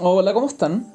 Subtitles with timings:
[0.00, 0.86] Hola, ¿cómo están?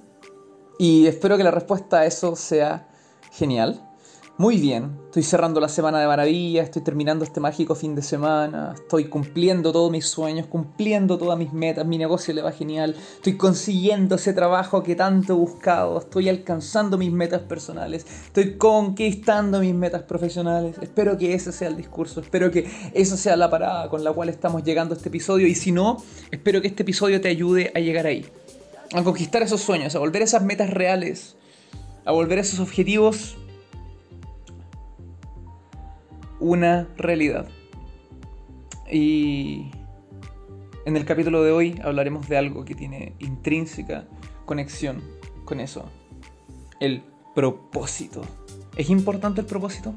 [0.79, 2.87] Y espero que la respuesta a eso sea
[3.33, 3.89] genial.
[4.37, 8.73] Muy bien, estoy cerrando la semana de maravilla, estoy terminando este mágico fin de semana,
[8.75, 13.35] estoy cumpliendo todos mis sueños, cumpliendo todas mis metas, mi negocio le va genial, estoy
[13.35, 19.75] consiguiendo ese trabajo que tanto he buscado, estoy alcanzando mis metas personales, estoy conquistando mis
[19.75, 20.77] metas profesionales.
[20.81, 24.29] Espero que ese sea el discurso, espero que esa sea la parada con la cual
[24.29, 26.01] estamos llegando a este episodio y si no,
[26.31, 28.25] espero que este episodio te ayude a llegar ahí,
[28.93, 31.35] a conquistar esos sueños, a volver esas metas reales,
[32.05, 33.37] a volver esos objetivos
[36.39, 37.47] una realidad.
[38.91, 39.71] Y
[40.85, 44.05] en el capítulo de hoy hablaremos de algo que tiene intrínseca
[44.45, 45.01] conexión
[45.45, 45.89] con eso.
[46.79, 48.21] El propósito.
[48.75, 49.93] ¿Es importante el propósito?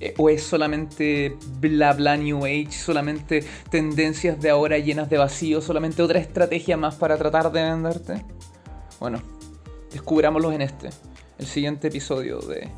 [0.00, 5.60] Eh, ¿O es solamente bla bla New Age, solamente tendencias de ahora llenas de vacío,
[5.60, 8.24] solamente otra estrategia más para tratar de venderte?
[9.00, 9.22] Bueno,
[9.90, 10.90] descubrámoslos en este,
[11.38, 12.68] el siguiente episodio de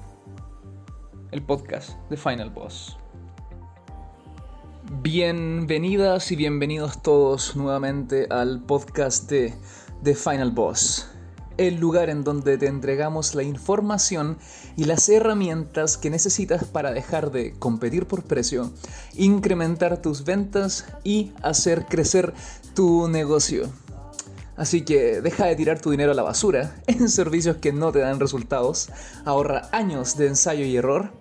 [1.32, 2.96] el podcast de Final Boss.
[5.02, 9.52] Bienvenidas y bienvenidos todos nuevamente al podcast de
[10.02, 11.10] The Final Boss,
[11.58, 14.38] el lugar en donde te entregamos la información
[14.76, 18.72] y las herramientas que necesitas para dejar de competir por precio,
[19.14, 22.32] incrementar tus ventas y hacer crecer
[22.74, 23.68] tu negocio.
[24.56, 27.98] Así que deja de tirar tu dinero a la basura en servicios que no te
[27.98, 28.88] dan resultados,
[29.24, 31.12] ahorra años de ensayo y error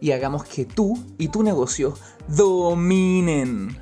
[0.00, 1.94] y hagamos que tú y tu negocio
[2.28, 3.76] dominen.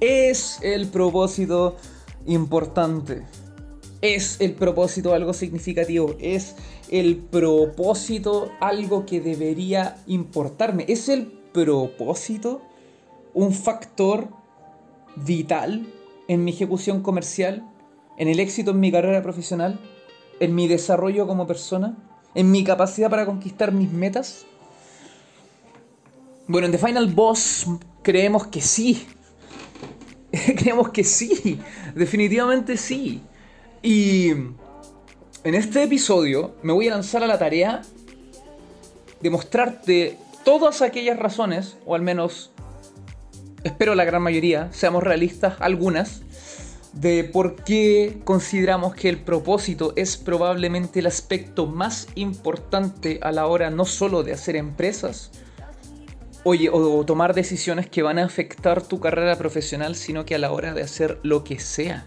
[0.00, 1.76] Es el propósito
[2.26, 3.24] importante.
[4.00, 6.14] Es el propósito algo significativo.
[6.20, 6.54] Es
[6.90, 10.84] el propósito algo que debería importarme.
[10.88, 12.62] Es el propósito
[13.34, 14.28] un factor
[15.16, 15.86] vital
[16.28, 17.68] en mi ejecución comercial,
[18.16, 19.80] en el éxito en mi carrera profesional,
[20.40, 21.96] en mi desarrollo como persona
[22.34, 24.46] en mi capacidad para conquistar mis metas?
[26.46, 27.66] Bueno, en The Final Boss
[28.02, 29.06] creemos que sí.
[30.56, 31.60] creemos que sí.
[31.94, 33.22] Definitivamente sí.
[33.82, 37.82] Y en este episodio me voy a lanzar a la tarea
[39.20, 42.50] de mostrarte todas aquellas razones, o al menos
[43.64, 46.22] espero la gran mayoría, seamos realistas, algunas,
[46.92, 53.46] de por qué consideramos que el propósito es probablemente el aspecto más importante a la
[53.46, 55.30] hora no solo de hacer empresas
[56.44, 60.52] oye, o, tomar decisiones que van a afectar tu carrera profesional, sino que a la
[60.52, 62.04] hora de hacer lo que sea.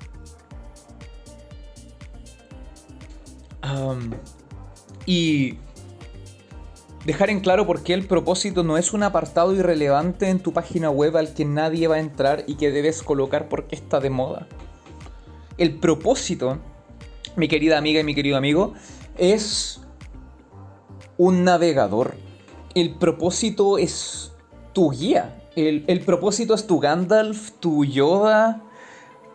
[5.06, 5.58] Y
[7.06, 10.90] dejar en claro por qué el propósito no es un apartado irrelevante en tu página
[10.90, 14.48] web al que nadie va a entrar y que debes colocar porque está de moda
[15.62, 16.58] el propósito,
[17.36, 18.74] mi querida amiga y mi querido amigo,
[19.18, 19.80] es
[21.18, 22.16] un navegador.
[22.74, 24.32] El propósito es
[24.74, 25.38] tu guía.
[25.56, 28.64] El, propósito es tu Gandalf, tu Yoda,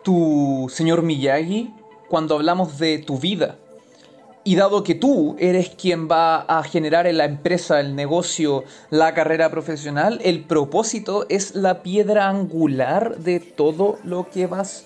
[0.03, 1.73] tu señor Miyagi,
[2.09, 3.57] cuando hablamos de tu vida.
[4.47, 9.13] Y dado que tú eres quien va a generar en la empresa, el negocio, la
[9.13, 14.85] carrera profesional, el propósito es la piedra angular de todo lo que vas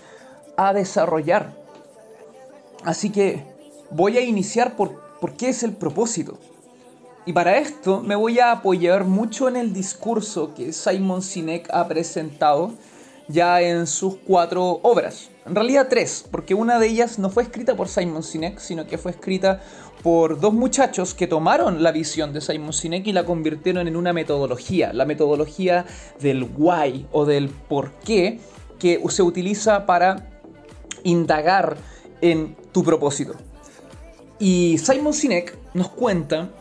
[0.58, 1.54] a desarrollar.
[2.84, 3.46] Así que
[3.92, 6.40] voy a iniciar por, por qué es el propósito.
[7.28, 11.88] Y para esto me voy a apoyar mucho en el discurso que Simon Sinek ha
[11.88, 12.72] presentado
[13.28, 15.31] ya en sus cuatro obras.
[15.46, 19.00] En realidad tres, porque una de ellas no fue escrita por Simon Sinek, sino que
[19.00, 19.59] fue escrita
[20.03, 24.13] por dos muchachos que tomaron la visión de Simon Sinek y la convirtieron en una
[24.13, 25.85] metodología, la metodología
[26.19, 28.40] del why o del por qué
[28.78, 30.28] que se utiliza para
[31.03, 31.75] indagar
[32.22, 33.34] en tu propósito.
[34.38, 36.51] Y Simon Sinek nos cuenta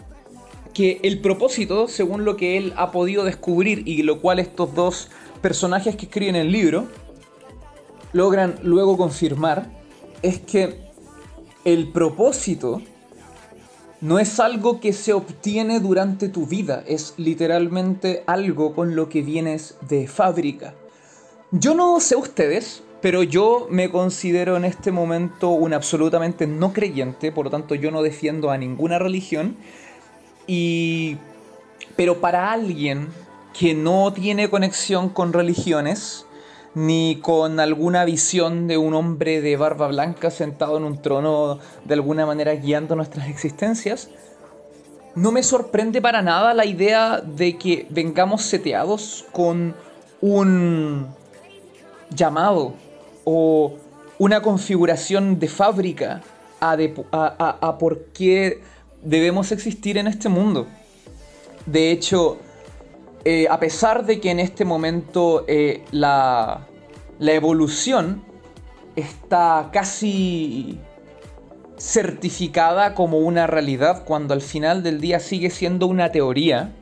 [0.73, 5.09] que el propósito, según lo que él ha podido descubrir y lo cual estos dos
[5.43, 6.89] personajes que escriben el libro
[8.13, 9.71] logran luego confirmar,
[10.23, 10.91] es que
[11.65, 12.83] el propósito
[14.01, 19.23] no es algo que se obtiene durante tu vida, es literalmente algo con lo que
[19.23, 20.75] vienes de fábrica.
[21.51, 27.33] Yo no sé ustedes, pero yo me considero en este momento un absolutamente no creyente,
[27.33, 29.57] por lo tanto yo no defiendo a ninguna religión.
[30.47, 31.19] Y...
[31.97, 33.09] Pero para alguien
[33.59, 36.25] que no tiene conexión con religiones,
[36.75, 41.95] ni con alguna visión de un hombre de barba blanca sentado en un trono de
[41.95, 44.09] alguna manera guiando nuestras existencias,
[45.15, 49.75] no me sorprende para nada la idea de que vengamos seteados con
[50.21, 51.09] un
[52.11, 52.75] llamado
[53.25, 53.75] o
[54.19, 56.21] una configuración de fábrica
[56.61, 58.61] a, por qué
[59.03, 60.67] debemos existir en este mundo.
[61.67, 62.39] De hecho,
[63.25, 66.67] eh, a pesar de que en este momento eh, la,
[67.19, 68.25] la evolución
[68.97, 70.81] está casi
[71.81, 76.73] certificada como una realidad cuando al final del día sigue siendo una teoría.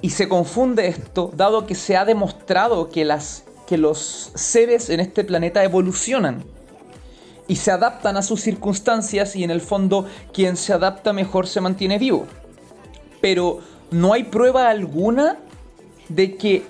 [0.00, 5.00] Y se confunde esto, dado que se ha demostrado que, las, que los seres en
[5.00, 6.44] este planeta evolucionan
[7.48, 11.60] y se adaptan a sus circunstancias y en el fondo quien se adapta mejor se
[11.60, 12.26] mantiene vivo.
[13.20, 13.58] Pero
[13.90, 15.38] no hay prueba alguna
[16.08, 16.64] de que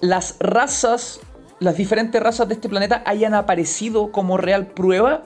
[0.00, 1.20] las razas,
[1.60, 5.24] las diferentes razas de este planeta hayan aparecido como real prueba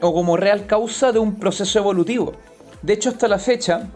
[0.00, 2.32] o como real causa de un proceso evolutivo.
[2.82, 3.88] De hecho, hasta la fecha,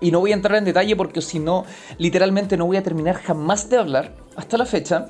[0.00, 1.64] y no voy a entrar en detalle porque si no,
[1.98, 5.08] literalmente no voy a terminar jamás de hablar, hasta la fecha,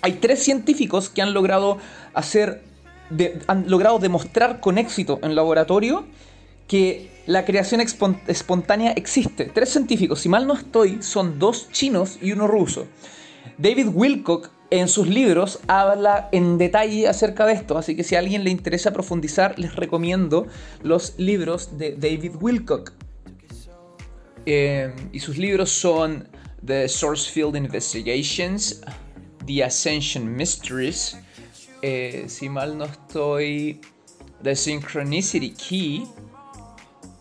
[0.00, 1.78] hay tres científicos que han logrado
[2.14, 2.62] hacer,
[3.46, 6.04] han logrado demostrar con éxito en laboratorio
[6.66, 9.46] que la creación espontánea existe.
[9.46, 12.86] Tres científicos, si mal no estoy, son dos chinos y uno ruso.
[13.58, 18.18] David Wilcock en sus libros habla en detalle acerca de esto, así que si a
[18.18, 20.46] alguien le interesa profundizar, les recomiendo
[20.82, 22.92] los libros de David Wilcock.
[24.46, 26.28] Eh, y sus libros son
[26.64, 28.80] The Source Field Investigations,
[29.46, 31.16] The Ascension Mysteries,
[31.82, 33.80] eh, si mal no estoy,
[34.42, 36.06] The Synchronicity Key,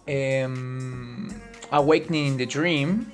[0.05, 1.29] em,
[1.71, 3.13] Awakening in the Dream,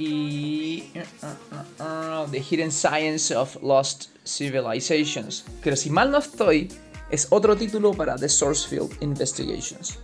[0.00, 5.44] y uh, uh, uh, The Hidden Science of Lost Civilizations.
[5.62, 6.68] Pero si mal no estoy,
[7.10, 9.98] es otro título para The Sourcefield Investigations.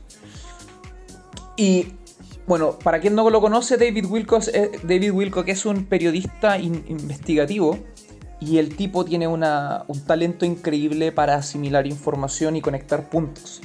[1.56, 1.94] Y
[2.46, 7.78] bueno, para quien no lo conoce, David Wilcock, eh, David Wilcock es un periodista investigativo
[8.38, 9.42] y el tipo tiene un
[10.06, 13.62] talento increíble para asimilar información y conectar puntos.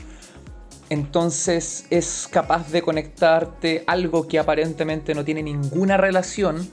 [0.92, 6.70] Entonces es capaz de conectarte algo que aparentemente no tiene ninguna relación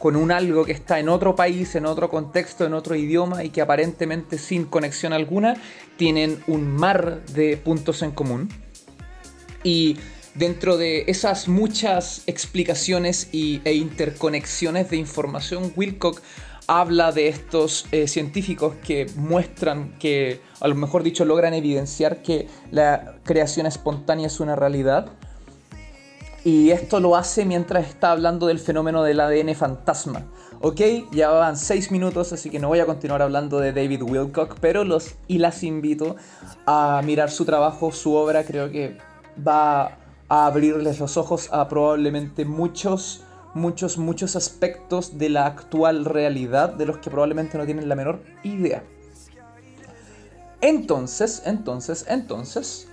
[0.00, 3.50] con un algo que está en otro país, en otro contexto, en otro idioma y
[3.50, 5.54] que aparentemente sin conexión alguna
[5.96, 8.48] tienen un mar de puntos en común.
[9.62, 9.98] Y
[10.34, 16.20] dentro de esas muchas explicaciones e interconexiones de información, Wilcock
[16.66, 22.48] habla de estos eh, científicos que muestran que, a lo mejor dicho, logran evidenciar que
[22.70, 25.08] la creación espontánea es una realidad.
[26.44, 30.26] Y esto lo hace mientras está hablando del fenómeno del ADN fantasma.
[30.62, 30.80] Ok,
[31.12, 34.84] ya van 6 minutos, así que no voy a continuar hablando de David Wilcock, pero
[34.84, 36.16] los y las invito
[36.66, 38.98] a mirar su trabajo, su obra, creo que
[39.46, 39.98] va
[40.28, 43.24] a abrirles los ojos a probablemente muchos
[43.54, 48.22] muchos, muchos aspectos de la actual realidad de los que probablemente no tienen la menor
[48.42, 48.84] idea.
[50.60, 52.88] Entonces, entonces, entonces,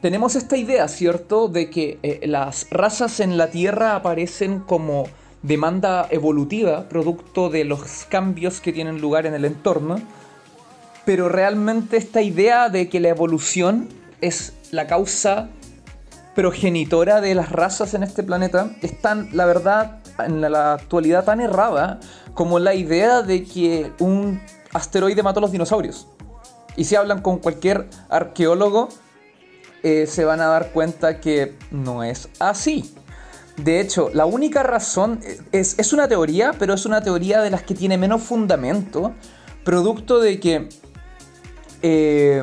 [0.00, 5.04] tenemos esta idea, ¿cierto?, de que eh, las razas en la Tierra aparecen como
[5.42, 9.96] demanda evolutiva, producto de los cambios que tienen lugar en el entorno,
[11.04, 13.88] pero realmente esta idea de que la evolución
[14.20, 15.50] es la causa
[16.34, 21.40] progenitora de las razas en este planeta es tan, la verdad, en la actualidad tan
[21.40, 22.00] errada
[22.34, 24.40] como la idea de que un
[24.72, 26.06] asteroide mató a los dinosaurios.
[26.76, 28.88] Y si hablan con cualquier arqueólogo,
[29.82, 32.94] eh, se van a dar cuenta que no es así.
[33.56, 35.20] De hecho, la única razón
[35.52, 39.12] es, es, una teoría, pero es una teoría de las que tiene menos fundamento,
[39.64, 40.68] producto de que
[41.82, 42.42] eh,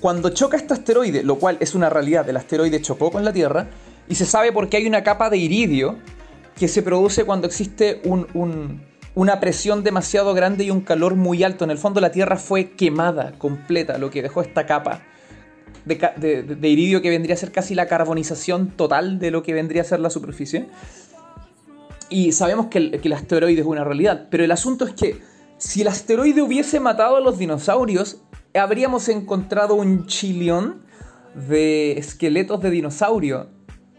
[0.00, 3.68] cuando choca este asteroide, lo cual es una realidad, el asteroide chocó con la Tierra,
[4.08, 5.96] y se sabe por qué hay una capa de iridio
[6.56, 8.02] que se produce cuando existe
[9.16, 11.64] una presión demasiado grande y un calor muy alto.
[11.64, 15.02] En el fondo la Tierra fue quemada completa, lo que dejó esta capa
[15.86, 19.84] de, iridio que vendría a ser casi la carbonización total de lo que vendría a
[19.86, 20.68] ser la superficie.
[22.10, 25.18] Y sabemos que el asteroide es una realidad, pero el asunto es que
[25.56, 28.20] si el asteroide hubiese matado a los dinosaurios,
[28.54, 30.82] habríamos encontrado un chilión
[31.48, 33.55] de esqueletos de dinosaurio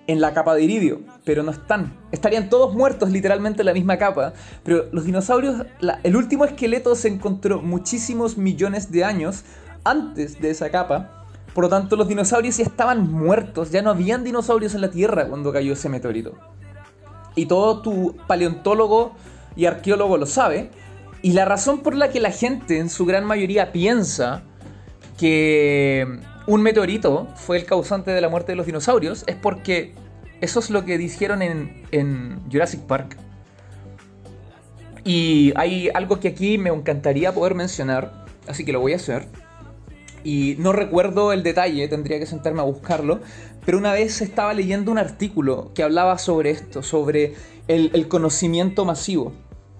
[0.08, 1.94] en la capa de iridio, pero no están.
[2.12, 4.34] Estarían todos muertos literalmente en la misma capa,
[4.64, 5.66] pero los dinosaurios,
[6.04, 9.44] el último esqueleto se encontró muchísimos millones de años
[9.84, 14.24] antes de esa capa, por lo tanto los dinosaurios ya estaban muertos, ya no habían
[14.24, 16.34] dinosaurios en la Tierra cuando cayó ese meteorito.
[17.36, 19.14] Y todo tu paleontólogo
[19.56, 20.72] y arqueólogo lo sabe,
[21.22, 24.44] y la razón por la que la gente en su gran mayoría piensa
[25.18, 29.94] que un meteorito fue el causante de la muerte de los dinosaurios es porque
[30.40, 33.18] eso es lo que dijeron en, Jurassic Park.
[35.04, 39.28] Y hay algo que aquí me encantaría poder mencionar, así que lo voy a hacer.
[40.24, 43.20] Y no recuerdo el detalle, tendría que sentarme a buscarlo,
[43.66, 47.36] pero una vez estaba leyendo un artículo que hablaba sobre esto, sobre
[47.68, 49.34] el, el conocimiento masivo.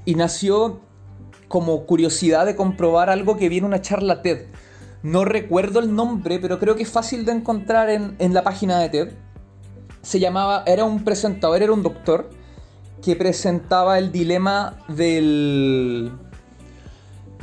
[0.06, 0.80] Y nació
[1.48, 4.48] como curiosidad de comprobar algo que viene en una charla TED.
[5.04, 8.80] No recuerdo el nombre, pero creo que es fácil de encontrar en, en la página
[8.80, 9.10] de TED.
[10.02, 12.30] Se llamaba, era un presentador, era un doctor,
[13.02, 16.12] que presentaba el dilema del,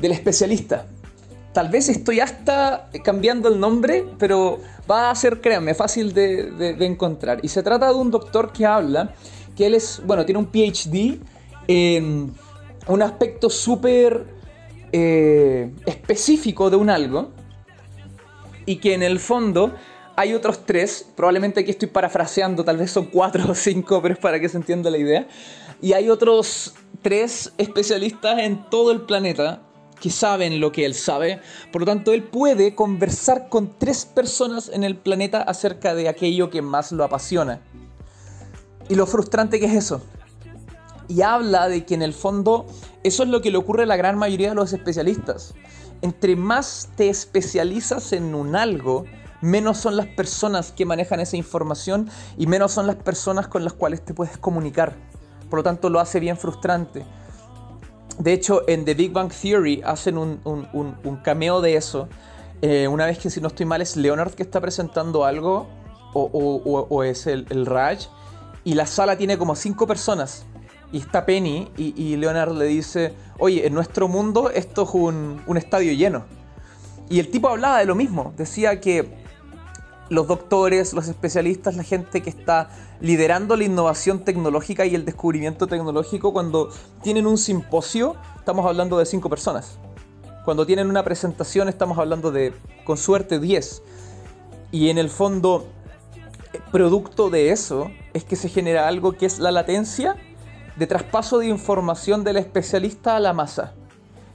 [0.01, 0.87] del especialista.
[1.53, 4.59] Tal vez estoy hasta cambiando el nombre, pero
[4.91, 7.39] va a ser, créanme, fácil de, de, encontrar.
[7.43, 9.15] Y se trata de un doctor que habla,
[9.57, 11.21] que él es, bueno, tiene un PhD
[11.69, 12.35] en
[12.89, 14.27] un aspecto súper
[14.91, 17.31] eh, específico de un algo,
[18.66, 19.75] y que en el fondo
[20.16, 24.21] hay otros tres, probablemente aquí estoy parafraseando, tal vez son cuatro o cinco, pero es
[24.21, 25.26] para que se entienda la idea.
[25.83, 29.61] Y hay otros tres especialistas en todo el planeta
[30.00, 31.40] que saben lo que él sabe.
[31.73, 36.50] Por lo tanto, él puede conversar con tres personas en el planeta acerca de aquello
[36.50, 37.61] que más lo apasiona.
[38.88, 40.02] Y lo frustrante que es eso.
[41.09, 42.66] Y habla de que en el fondo
[43.02, 45.54] eso es lo que le ocurre a la gran mayoría de los especialistas.
[46.03, 49.05] Entre más te especializas en un algo,
[49.41, 53.73] menos son las personas que manejan esa información y menos son las personas con las
[53.73, 54.95] cuales te puedes comunicar.
[55.51, 57.05] Por lo tanto, lo hace bien frustrante.
[58.19, 62.09] De hecho, en The Big Bang Theory hacen un, cameo de eso.
[62.63, 65.69] Eh, una vez que, si no estoy mal, es Leonard que está presentando algo,
[66.15, 68.07] o, es el, el, Raj,
[68.63, 70.47] y la sala tiene como cinco personas.
[70.93, 75.57] Y está Penny, y, Leonard le dice: Oye, en nuestro mundo esto es un, un
[75.57, 76.25] estadio lleno.
[77.09, 78.33] Y el tipo hablaba de lo mismo.
[78.37, 79.25] Decía que
[80.09, 85.67] los doctores, los especialistas, la gente que está liderando la innovación tecnológica y el descubrimiento
[85.67, 86.71] tecnológico, cuando
[87.03, 89.79] tienen un simposio, estamos hablando de cinco personas.
[90.45, 92.53] Cuando tienen una presentación, estamos hablando de,
[92.85, 93.83] con suerte, 10.
[94.73, 95.67] Y en el fondo,
[96.71, 100.17] producto de eso es que se genera algo que es la latencia
[100.76, 103.75] de traspaso de información del especialista a la masa.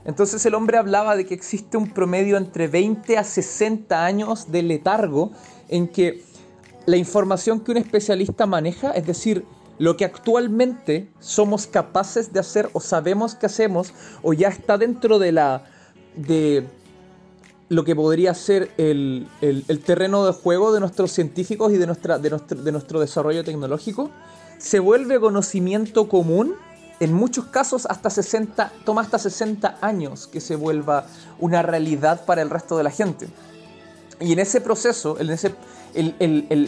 [0.04, 4.62] Entonces el hombre hablaba de que existe un promedio entre 20 a 60 años de
[4.62, 5.32] letargo
[5.68, 6.24] en que
[6.86, 9.44] la información que un especialista maneja, es decir,
[9.78, 13.92] lo que actualmente somos capaces de hacer o sabemos que hacemos
[14.22, 15.64] o ya está dentro de la
[16.16, 16.66] de
[17.68, 19.28] lo que podría ser el,
[19.86, 24.10] terreno de juego de nuestros científicos y de, nuestra, de nuestro desarrollo tecnológico,
[24.60, 26.54] se vuelve conocimiento común.
[27.00, 31.06] En muchos casos hasta 60, toma hasta 60 años que se vuelva
[31.38, 33.28] una realidad para el resto de la gente.
[34.20, 35.54] Y en ese proceso, en ese,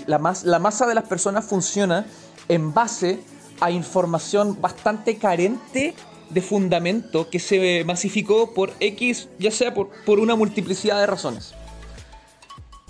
[0.07, 2.07] la, la masa de las personas funciona
[2.49, 3.23] en base
[3.61, 5.95] a información bastante carente
[6.31, 11.53] de fundamento que se masificó por X, ya sea por, por una multiplicidad de razones.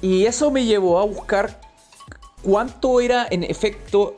[0.01, 1.61] Y eso me llevó a buscar
[2.45, 4.17] cuánto era en efecto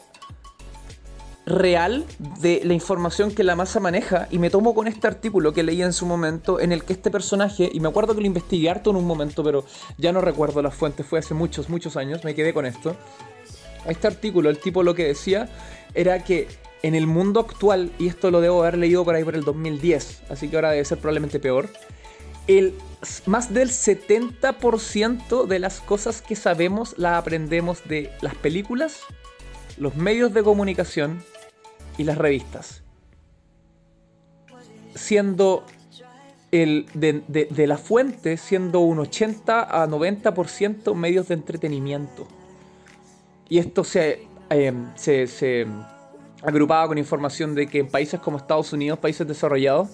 [1.46, 2.06] real
[2.40, 5.82] de la información que la masa maneja y me tomo con este artículo que leí
[5.82, 8.90] en su momento en el que este personaje, y me acuerdo que lo investigué harto
[8.90, 9.64] en un momento, pero
[9.98, 12.96] ya no recuerdo las fuentes, fue hace muchos, muchos años, me quedé con esto.
[13.86, 15.48] Este artículo, el tipo lo que decía
[15.94, 16.48] era que
[16.82, 20.22] en el mundo actual, y esto lo debo haber leído por ahí por el 2010,
[20.30, 21.68] así que ahora debe ser probablemente peor,
[22.46, 22.74] el,
[23.26, 29.00] más del 70% de las cosas que sabemos las aprendemos de las películas,
[29.78, 31.22] los medios de comunicación
[31.98, 32.82] y las revistas.
[34.94, 35.64] Siendo
[36.52, 42.28] el, de, la fuente, siendo un 80 a 90% medios de entretenimiento.
[43.48, 45.66] Y esto se, em, se, se
[46.42, 49.88] agrupaba con información de que en países como Estados Unidos, países desarrollados,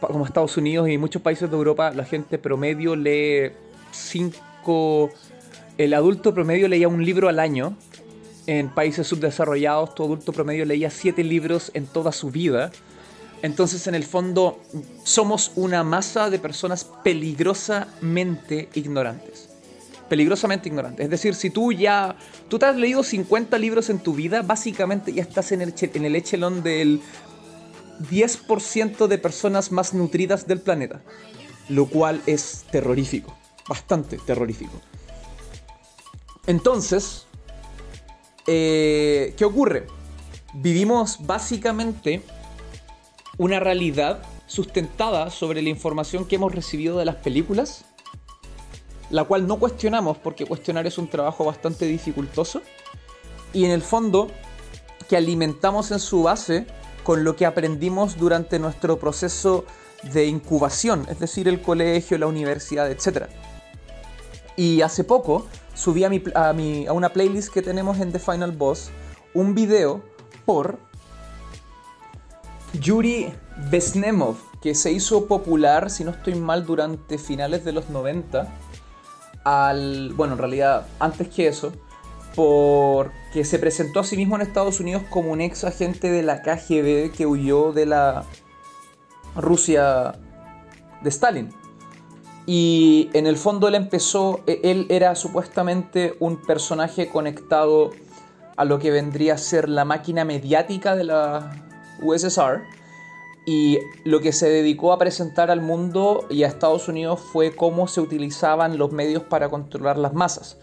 [0.00, 3.52] como Estados Unidos y muchos países de Europa, la gente promedio lee
[3.90, 5.10] 5...
[5.78, 7.76] El adulto promedio leía un libro al año
[8.48, 12.70] en países subdesarrollados, todo adulto promedio leía siete libros en toda su vida.
[13.42, 14.58] Entonces, en el fondo,
[15.04, 19.50] somos una masa de personas peligrosamente ignorantes.
[20.08, 21.04] Peligrosamente ignorantes.
[21.04, 22.16] Es decir, si tú ya.
[22.48, 26.04] Tú te has leído 50 libros en tu vida, básicamente ya estás en el, en
[26.06, 27.02] el echelón del
[28.10, 31.02] 10% de personas más nutridas del planeta.
[31.68, 33.36] Lo cual es terrorífico.
[33.68, 34.80] Bastante terrorífico.
[36.46, 37.27] Entonces,
[38.50, 39.86] eh, ¿Qué ocurre?
[40.54, 42.22] Vivimos básicamente
[43.36, 47.84] una realidad sustentada sobre la información que hemos recibido de las películas,
[49.10, 52.62] la cual no cuestionamos porque cuestionar es un trabajo bastante dificultoso,
[53.52, 54.30] y en el fondo
[55.10, 56.66] que alimentamos en su base
[57.02, 59.66] con lo que aprendimos durante nuestro proceso
[60.14, 63.26] de incubación, es decir, el colegio, la universidad, etc.
[64.56, 65.46] Y hace poco
[65.78, 68.90] subí a, mi, a, mi, a una playlist que tenemos en The Final Boss
[69.32, 70.02] un video
[70.44, 70.78] por
[72.72, 73.32] Yuri
[73.70, 78.48] Vesnemov, que se hizo popular, si no estoy mal, durante finales de los 90.
[79.44, 81.72] Al, bueno, en realidad antes que eso,
[82.34, 86.42] porque se presentó a sí mismo en Estados Unidos como un ex agente de la
[86.42, 88.24] KGB que huyó de la
[89.36, 90.16] Rusia
[91.02, 91.54] de Stalin.
[92.48, 97.90] Y en el fondo él empezó, e, él era supuestamente un personaje conectado
[98.56, 101.50] a lo que vendría a ser la máquina mediática de la
[102.00, 102.62] USSR.
[103.44, 107.86] Y lo que se dedicó a presentar al mundo y a Estados Unidos fue cómo
[107.86, 110.56] se utilizaban los medios para controlar las masas.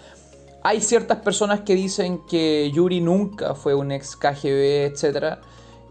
[0.63, 5.37] Hay ciertas personas que dicen que Yuri nunca fue un ex KGB, etc.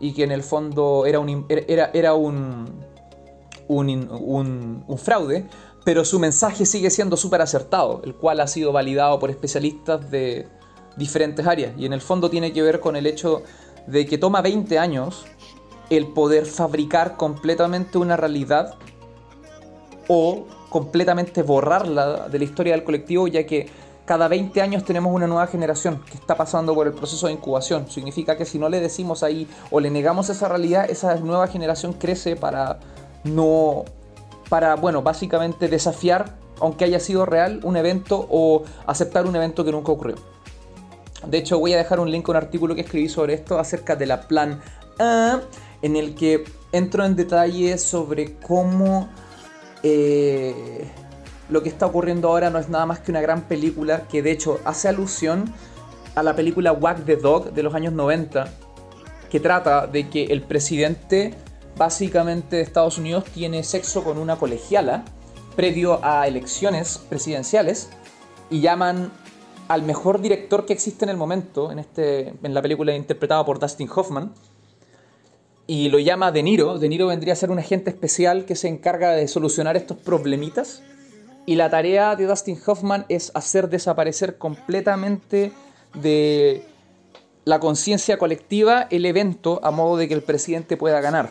[0.00, 2.84] Y que en el fondo era un, era, era un,
[3.68, 5.46] un, un fraude
[5.84, 10.48] pero su mensaje sigue siendo súper acertado, el cual ha sido validado por especialistas de
[10.96, 11.72] diferentes áreas.
[11.78, 13.42] Y en el fondo tiene que ver con el hecho
[13.86, 15.26] de que toma 20 años
[15.90, 18.76] el poder fabricar completamente una realidad
[20.08, 23.68] o completamente borrarla de la historia del colectivo, ya que
[24.06, 27.90] cada 20 años tenemos una nueva generación que está pasando por el proceso de incubación.
[27.90, 31.92] Significa que si no le decimos ahí o le negamos esa realidad, esa nueva generación
[31.92, 32.80] crece para
[33.24, 33.84] no
[34.48, 39.72] para, bueno, básicamente desafiar, aunque haya sido real, un evento o aceptar un evento que
[39.72, 40.16] nunca ocurrió.
[41.26, 43.96] De hecho, voy a dejar un link a un artículo que escribí sobre esto acerca
[43.96, 44.60] de la plan
[44.98, 45.40] A,
[45.82, 49.08] en el que entro en detalle sobre cómo
[49.82, 50.84] eh,
[51.48, 54.30] lo que está ocurriendo ahora no es nada más que una gran película que de
[54.30, 55.52] hecho hace alusión
[56.14, 58.48] a la película Wag the Dog de los años 90,
[59.30, 61.34] que trata de que el presidente
[61.76, 65.04] básicamente Estados Unidos tiene sexo con una colegiala
[65.56, 67.88] previo a elecciones presidenciales
[68.50, 69.12] y llaman
[69.68, 73.58] al mejor director que existe en el momento, en, este, en la película interpretada por
[73.58, 74.32] Dustin Hoffman,
[75.66, 76.78] y lo llama De Niro.
[76.78, 80.82] De Niro vendría a ser un agente especial que se encarga de solucionar estos problemitas.
[81.46, 85.52] Y la tarea de Dustin Hoffman es hacer desaparecer completamente
[85.94, 86.66] de
[87.44, 91.30] la conciencia colectiva el evento a modo de que el presidente pueda ganar.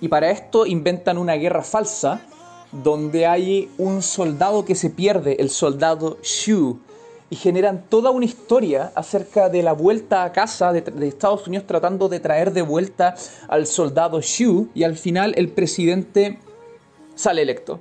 [0.00, 2.20] Y para esto inventan una guerra falsa
[2.72, 6.80] donde hay un soldado que se pierde, el soldado Shu.
[7.30, 12.08] Y generan toda una historia acerca de la vuelta a casa de, Estados Unidos tratando
[12.08, 13.14] de traer de vuelta
[13.48, 14.68] al soldado Shu.
[14.74, 16.38] Y al final el presidente
[17.14, 17.80] sale electo.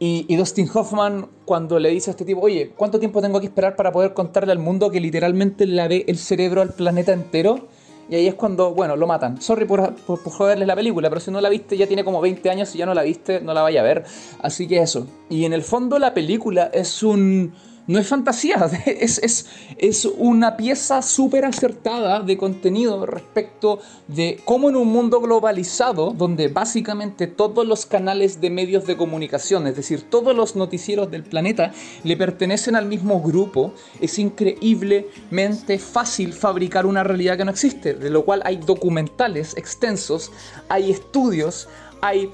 [0.00, 3.46] Y, y, Dustin Hoffman, cuando le dice a este tipo, oye, ¿cuánto tiempo tengo que
[3.46, 7.68] esperar para poder contarle al mundo que literalmente le ve el cerebro al planeta entero?
[8.08, 9.40] Y ahí es cuando, bueno, lo matan.
[9.40, 12.50] Sorry por, por, joderles la película, pero si no la viste ya tiene como 20
[12.50, 14.04] años y ya no la viste, no la vaya a ver.
[14.40, 15.06] Así que eso.
[15.30, 17.52] Y en el fondo la película es un
[17.86, 24.68] no es fantasía, es, es, es una pieza súper acertada de contenido respecto de cómo
[24.68, 30.02] en un mundo globalizado, donde básicamente todos los canales de medios de comunicación, es decir,
[30.08, 37.04] todos los noticieros del planeta, le pertenecen al mismo grupo, es increíblemente fácil fabricar una
[37.04, 40.32] realidad que no existe, de lo cual hay documentales extensos,
[40.68, 41.68] hay estudios,
[42.00, 42.30] hay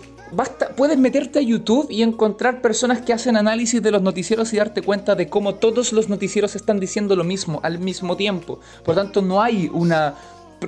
[0.76, 4.82] puedes meterte a YouTube y encontrar personas que hacen análisis de los noticieros y darte
[4.82, 8.60] cuenta de cómo todos los noticieros están diciendo lo mismo al mismo tiempo.
[8.84, 10.14] Por lo tanto, no hay una.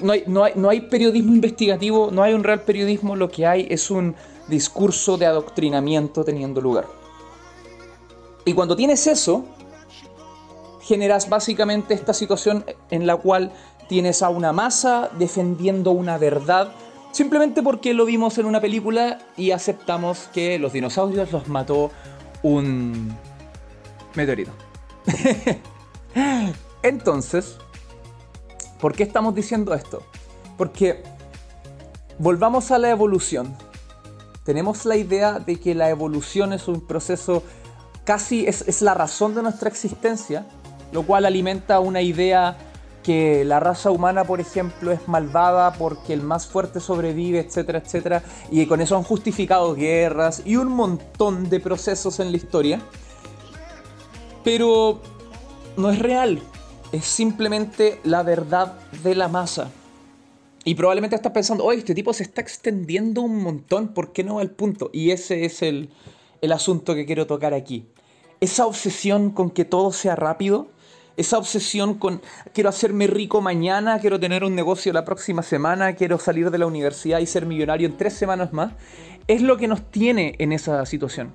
[0.01, 3.46] No hay, no, hay, no hay periodismo investigativo, no hay un real periodismo, lo que
[3.46, 4.14] hay es un
[4.48, 6.87] discurso de adoctrinamiento teniendo lugar.
[8.46, 9.44] Y cuando tienes eso,
[10.81, 13.53] generas básicamente esta situación en la cual
[13.88, 16.72] tienes a una masa defendiendo una verdad
[17.12, 21.90] Simplemente porque lo vimos en una película y aceptamos que los dinosaurios los mató
[22.42, 23.14] un
[24.14, 24.51] meteorito.
[26.83, 27.59] Entonces,
[28.81, 30.03] ¿por qué estamos diciendo esto?
[30.57, 31.03] Porque
[32.18, 33.55] volvamos a la evolución.
[34.44, 37.42] Tenemos la idea de que la evolución es un proceso
[38.05, 40.46] casi es, es la razón de nuestra existencia,
[40.92, 42.57] lo cual alimenta una idea
[43.02, 48.22] que la raza humana, por ejemplo, es malvada porque el más fuerte sobrevive, etcétera, etcétera,
[48.50, 52.80] y con eso han justificado guerras y un montón de procesos en la historia.
[54.44, 55.00] Pero
[55.76, 56.40] no es real,
[56.92, 59.70] es simplemente la verdad de la masa.
[60.64, 64.36] Y probablemente estás pensando, oye, este tipo se está extendiendo un montón, ¿por qué no
[64.36, 64.90] va al punto?
[64.92, 65.90] Y ese es el,
[66.40, 67.88] el asunto que quiero tocar aquí.
[68.40, 70.68] Esa obsesión con que todo sea rápido
[71.16, 72.22] esa obsesión con
[72.55, 76.66] quiero hacerme rico mañana, quiero tener un negocio la próxima semana, quiero salir de la
[76.66, 78.72] universidad y ser millonario en tres semanas más,
[79.27, 81.33] es lo que nos tiene en esa situación.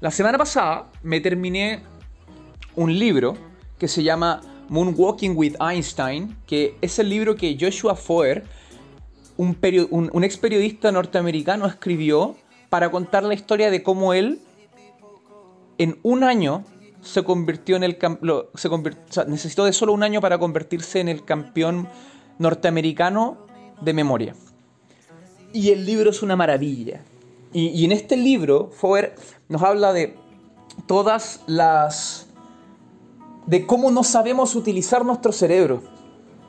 [0.00, 1.82] La semana pasada me terminé
[2.76, 3.36] un libro
[3.78, 8.44] que se llama Moonwalking with Einstein, que es el libro que Joshua Foer,
[9.36, 12.36] un, ex periodista norteamericano, escribió
[12.68, 14.40] para contar la historia de cómo él
[15.78, 16.64] en un año
[17.08, 17.96] se convirtió en el
[18.54, 21.88] se necesitó de solo un año para convertirse en el campeón
[22.38, 23.38] norteamericano
[23.80, 24.34] de memoria.
[25.54, 27.00] Y el libro es una maravilla.
[27.54, 29.14] Y, en este libro, Foer
[29.48, 30.18] nos habla de
[30.86, 32.26] todas las.
[33.46, 35.82] de cómo no sabemos utilizar nuestro cerebro,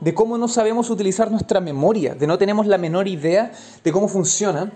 [0.02, 4.08] de cómo no sabemos utilizar nuestra memoria, de no tenemos la menor idea de cómo
[4.08, 4.70] funciona.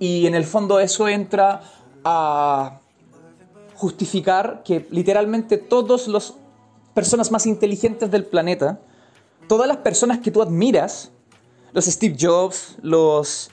[0.00, 1.62] Y en el fondo eso entra
[2.04, 2.80] a
[3.78, 6.34] justificar que literalmente todas las
[6.94, 8.80] personas más inteligentes del planeta,
[9.46, 11.12] todas las personas que tú admiras,
[11.72, 13.50] los Steve Jobs, los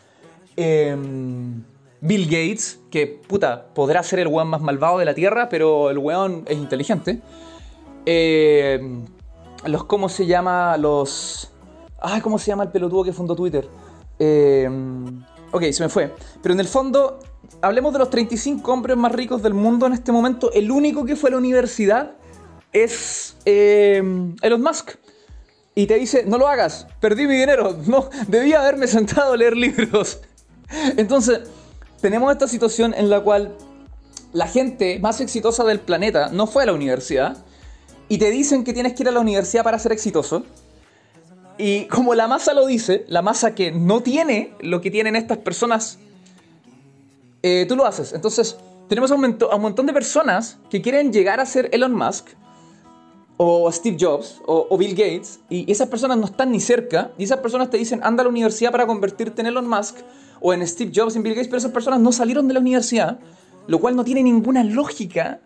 [0.56, 1.64] em,
[2.02, 6.00] Bill Gates, que puta, podrá ser el weón más malvado de la Tierra, pero el
[6.00, 7.22] weón es inteligente.
[8.08, 9.06] Em,
[9.66, 10.76] los, ¿cómo se llama?
[10.78, 11.52] Los...
[12.02, 13.68] Ay, ¿cómo se llama el pelotudo que fundó Twitter?
[14.18, 16.12] Em, ok, se me fue.
[16.42, 17.20] Pero en el fondo,
[17.62, 20.52] hablemos de los 35 hombres más ricos del mundo en este momento.
[20.54, 22.12] El único que fue a la universidad
[22.72, 24.04] es eh,
[24.42, 24.92] Elon Musk.
[25.78, 29.58] Y te dice, no lo hagas, perdí mi dinero, no, debía haberme sentado a leer
[29.58, 30.22] libros.
[30.98, 31.42] Entonces,
[32.00, 33.58] tenemos esta situación en la cual
[34.32, 37.38] la gente más exitosa del planeta no fue a la universidad
[38.08, 40.44] y te dicen que tienes que ir a la universidad para ser exitoso.
[41.58, 45.38] Y como la masa lo dice, la masa que no tiene lo que tienen estas
[45.40, 46.00] personas
[47.48, 48.12] eh, tú lo haces.
[48.12, 48.58] Entonces,
[48.90, 52.30] tenemos a un, montón de personas que quieren llegar a ser Elon Musk,
[53.38, 57.38] o Steve Jobs, o, Bill Gates, y esas personas no están ni cerca, y esas
[57.42, 59.98] personas te dicen, anda a la universidad para convertirte en Elon Musk,
[60.42, 63.20] o en Steve Jobs, en Bill Gates, pero esas personas no salieron de la universidad,
[63.68, 65.40] lo cual no tiene ninguna lógica,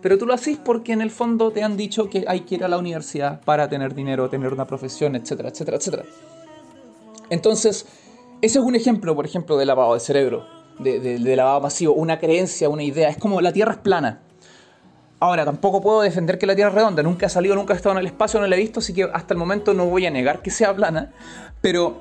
[0.00, 2.64] pero tú lo haces porque en el fondo te han dicho que hay que ir
[2.64, 6.04] a la universidad para tener dinero, tener una profesión, etcétera, etcétera, etcétera.
[7.28, 7.84] Entonces,
[8.40, 12.68] ese es un ejemplo, por ejemplo, de lavado de cerebro de, lavado masivo, una creencia,
[12.68, 13.08] una idea.
[13.08, 14.20] Es como la Tierra es plana.
[15.20, 17.02] Ahora, tampoco puedo defender que la Tierra es redonda.
[17.02, 19.04] Nunca ha salido, nunca he estado en el espacio, no la he visto, así que
[19.04, 21.12] hasta el momento no voy a negar que sea plana.
[21.60, 22.00] Pero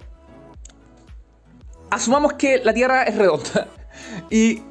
[1.89, 3.67] asumamos que la Tierra es redonda.
[4.29, 4.61] Y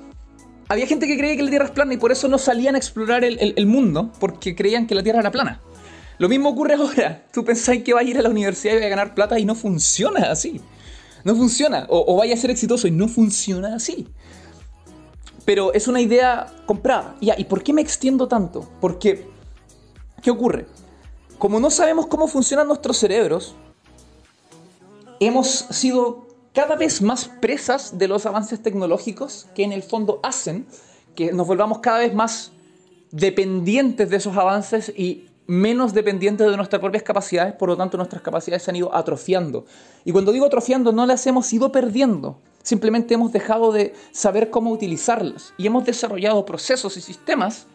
[0.68, 2.78] había gente que creía que la Tierra es plana y por eso no salían a
[2.78, 5.60] explorar el, mundo, porque creían que la Tierra era plana.
[6.18, 7.22] Lo mismo ocurre ahora.
[7.32, 9.44] Tú pensáis que vas a ir a la universidad y vas a ganar plata y
[9.44, 10.60] no funciona así.
[11.24, 11.86] No funciona.
[11.88, 14.08] O, vaya a ser exitoso y no funciona así.
[15.44, 17.16] Pero es una idea comprada.
[17.20, 18.68] Ya, ¿y por qué me extiendo tanto?
[18.80, 19.28] Porque,
[20.22, 20.66] ¿qué ocurre?
[21.38, 23.54] Como no sabemos cómo funcionan nuestros cerebros,
[25.18, 30.66] hemos sido cada vez más presas de los avances tecnológicos que en el fondo hacen
[31.14, 32.52] que nos volvamos cada vez más
[33.10, 38.22] dependientes de esos avances y menos dependientes de nuestras propias capacidades, por lo tanto nuestras
[38.22, 39.64] capacidades se han ido atrofiando.
[40.04, 44.70] Y cuando digo atrofiando, no las hemos ido perdiendo, simplemente hemos dejado de saber cómo
[44.70, 47.66] utilizarlas y hemos desarrollado procesos y sistemas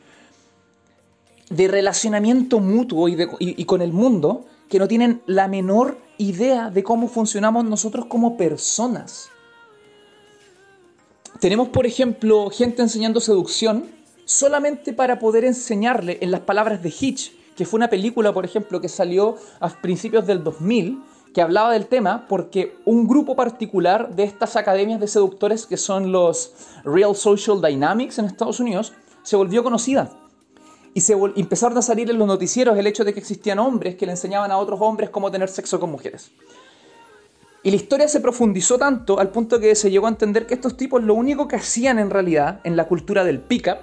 [1.49, 7.08] de relacionamiento mutuo y, con el mundo que no tienen la menor idea de cómo
[7.08, 9.30] funcionamos nosotros como personas.
[11.39, 13.86] Tenemos, por ejemplo, gente enseñando seducción
[14.25, 18.80] solamente para poder enseñarle en las palabras de Hitch que fue una película, por ejemplo,
[18.80, 21.02] que salió a principios del 2000,
[21.34, 26.12] que hablaba del tema porque un grupo particular de estas academias de seductores, que son
[26.12, 26.54] los
[26.86, 28.93] Real Social Dynamics en Estados Unidos,
[29.24, 30.12] se volvió conocida.
[30.93, 34.06] Y se empezaron a salir en los noticieros el hecho de que existían hombres que
[34.06, 36.32] le enseñaban a otros hombres cómo tener sexo con mujeres.
[37.63, 40.78] Y la historia se profundizó tanto al punto que se llegó a entender que estos
[40.78, 43.78] tipos lo único que hacían en realidad en la cultura del pick-up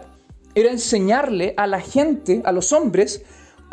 [0.55, 3.25] era enseñarle a la gente, a los hombres,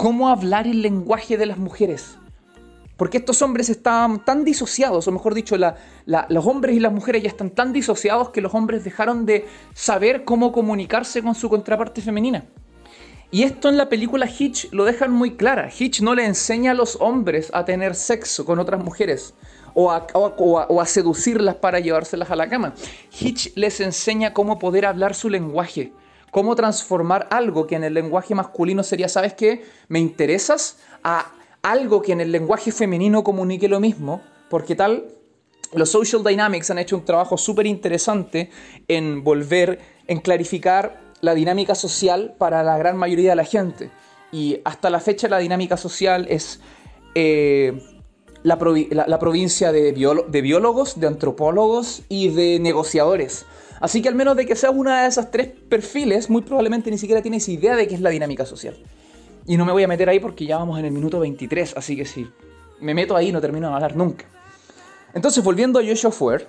[0.01, 2.17] cómo hablar el lenguaje de las mujeres.
[2.97, 7.29] Porque estos hombres estaban tan disociados, o mejor dicho, los hombres y las mujeres ya
[7.29, 12.45] están tan disociados que los hombres dejaron de saber cómo comunicarse con su contraparte femenina.
[13.29, 15.69] Y esto en la película Hitch lo dejan muy clara.
[15.69, 19.35] Hitch no le enseña a los hombres a tener sexo con otras mujeres
[19.75, 22.73] o a, o a, seducirlas para llevárselas a la cama.
[23.19, 25.93] Hitch les enseña cómo poder hablar su lenguaje,
[26.31, 29.63] cómo transformar algo que en el lenguaje masculino sería, ¿sabes qué?
[29.89, 35.05] Me interesas a algo que en el lenguaje femenino comunique lo mismo, porque tal,
[35.73, 38.49] los Social Dynamics han hecho un trabajo súper interesante
[38.87, 43.91] en volver, en clarificar la dinámica social para la gran mayoría de la gente.
[44.33, 46.61] y hasta la fecha la dinámica social es
[47.15, 47.81] eh,
[48.43, 53.45] la, provincia de, de biólogos, de antropólogos y de negociadores.
[53.81, 56.99] Así que al menos de que seas una de esas tres perfiles, muy probablemente ni
[56.99, 58.77] siquiera tienes idea de qué es la dinámica social.
[59.47, 61.95] Y no me voy a meter ahí porque ya vamos en el minuto 23, así
[61.95, 62.27] que si
[62.79, 64.25] me meto ahí no termino de hablar nunca.
[65.15, 66.47] Entonces, volviendo a Joshua Fuer,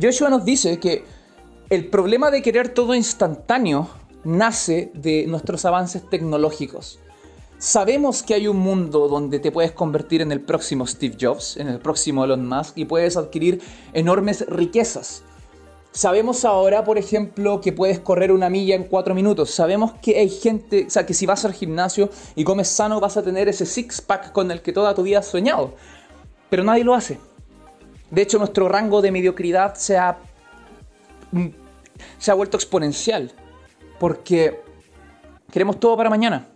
[0.00, 1.04] Joshua nos dice que
[1.70, 3.88] el problema de querer todo instantáneo
[4.24, 6.98] nace de nuestros avances tecnológicos.
[7.58, 11.68] Sabemos que hay un mundo donde te puedes convertir en el próximo Steve Jobs, en
[11.68, 15.22] el próximo Elon Musk y puedes adquirir enormes riquezas.
[15.94, 19.52] Sabemos ahora, por ejemplo, que puedes correr una milla en cuatro minutos.
[19.52, 23.16] Sabemos que hay gente, o sea, que si vas al gimnasio y comes sano vas
[23.16, 25.74] a tener ese six-pack con el que toda tu vida has soñado.
[26.50, 27.20] Pero nadie lo hace.
[28.10, 30.18] De hecho, nuestro rango de mediocridad se ha,
[31.30, 31.46] mm,
[32.18, 33.30] se ha vuelto exponencial.
[34.00, 34.60] Porque
[35.52, 36.48] queremos todo para mañana.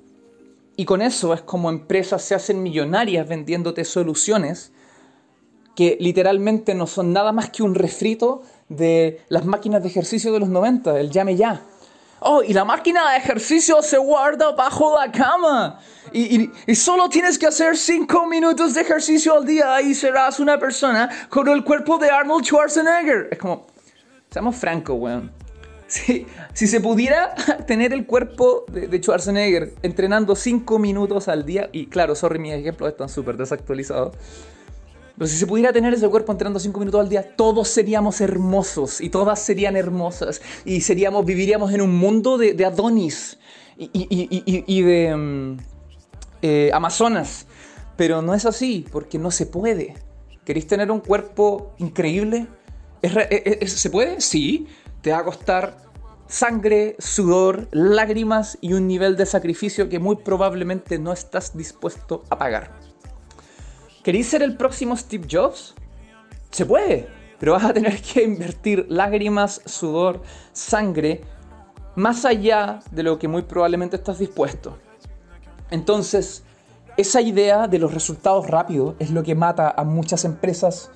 [0.75, 4.73] Y con eso es como empresas se hacen millonarias vendiéndote soluciones
[5.79, 10.41] que literalmente no son nada más que un refrito de las máquinas de ejercicio de
[10.41, 11.61] los 90, el llame ya.
[12.19, 15.79] Oh, y la máquina de ejercicio se guarda bajo la cama.
[16.13, 21.09] Y, solo tienes que hacer 5 minutos de ejercicio al día y serás una persona
[21.29, 23.29] con el cuerpo de Arnold Schwarzenegger.
[23.31, 23.69] Es como,
[24.31, 25.31] seamos francos, weón.
[25.87, 27.37] Si, si se pudiera
[27.69, 32.55] tener el cuerpo de, de Schwarzenegger entrenando 5 minutos al día, y claro, sorry, mis
[32.55, 34.17] ejemplos están súper desactualizados.
[35.19, 39.01] Pero si se pudiera tener ese cuerpo entrenando 5 minutos al día, todos seríamos hermosos
[39.01, 43.37] y todas serían hermosas y seríamos, viviríamos en un mundo de, Adonis
[43.77, 45.57] y, de mm,
[46.43, 47.47] eh, Amazonas.
[47.97, 49.97] Pero no es así, porque no se puede.
[50.45, 52.47] ¿Queréis tener un cuerpo increíble?
[53.67, 54.21] se puede?
[54.21, 54.69] Sí.
[55.03, 55.77] Te va a costar
[56.29, 62.39] sangre, sudor, lágrimas y un nivel de sacrificio que muy probablemente no estás dispuesto a
[62.39, 62.78] pagar.
[64.03, 65.75] ¿Queréis ser el próximo Steve Jobs?
[66.51, 67.09] Se puede,
[67.39, 71.23] pero vas a tener que invertir lágrimas, sudor, sangre,
[71.97, 74.79] más allá de lo que muy probablemente estás dispuesto.
[75.71, 76.45] Entonces,
[76.97, 80.91] esa idea de los resultados rápidos es lo que mata a muchas empresas,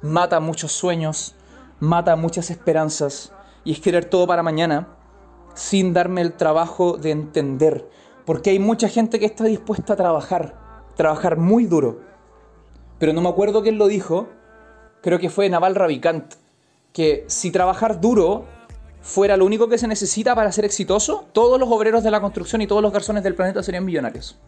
[0.00, 1.34] mata a muchos sueños,
[1.80, 3.32] mata a muchas esperanzas,
[3.64, 4.88] y es querer todo para mañana
[5.54, 7.88] sin darme el trabajo de entender,
[8.24, 10.54] porque hay mucha gente que está dispuesta a trabajar,
[10.96, 12.13] trabajar muy duro,
[12.98, 14.28] pero no me acuerdo quién lo dijo,
[15.02, 16.34] creo que fue Naval Ravikant,
[16.92, 18.44] que si trabajar duro
[19.00, 22.62] fuera lo único que se necesita para ser exitoso, todos los obreros de la construcción
[22.62, 24.38] y todos los garzones del planeta serían millonarios.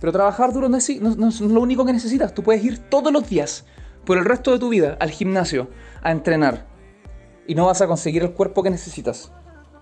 [0.00, 3.12] Pero trabajar duro no es, no es lo único que necesitas, tú puedes ir todos
[3.12, 3.64] los días,
[4.06, 5.68] por el resto de tu vida, al gimnasio,
[6.02, 6.64] a entrenar.
[7.46, 9.32] Y no vas a conseguir el cuerpo que necesitas.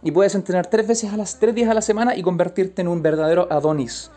[0.03, 2.89] Y puedes entrenar tres veces a las tres días a la semana y convertirte en
[2.89, 4.11] un verdadero Adonis.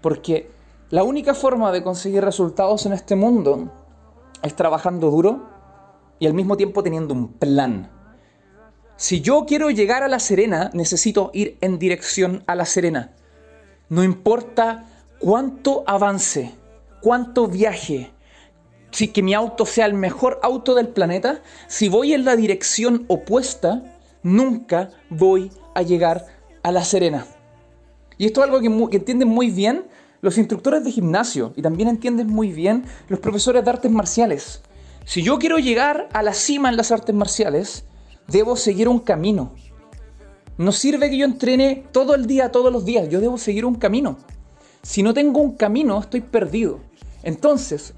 [0.00, 0.50] Porque
[0.90, 3.70] la única forma de conseguir resultados en este mundo
[4.42, 5.46] es trabajando duro
[6.18, 7.90] y al mismo tiempo teniendo un plan.
[8.96, 13.12] Si yo quiero llegar a La Serena, necesito ir en dirección a La Serena.
[13.90, 14.86] No importa
[15.18, 16.54] cuánto avance,
[17.02, 18.10] cuánto viaje,
[18.90, 23.04] si que mi auto sea el mejor auto del planeta, si voy en la dirección
[23.08, 23.82] opuesta,
[24.22, 26.24] nunca voy a llegar
[26.62, 27.26] a La Serena.
[28.16, 29.84] Y esto es algo que, que entienden muy bien
[30.20, 34.62] los instructores de gimnasio y también entienden muy bien los profesores de artes marciales.
[35.04, 37.84] Si yo quiero llegar a la cima en las artes marciales,
[38.26, 39.54] debo seguir un camino.
[40.58, 43.76] No sirve que yo entrene todo el día, todos los días, yo debo seguir un
[43.76, 44.18] camino.
[44.82, 46.80] Si no tengo un camino, estoy perdido.
[47.22, 47.94] Entonces,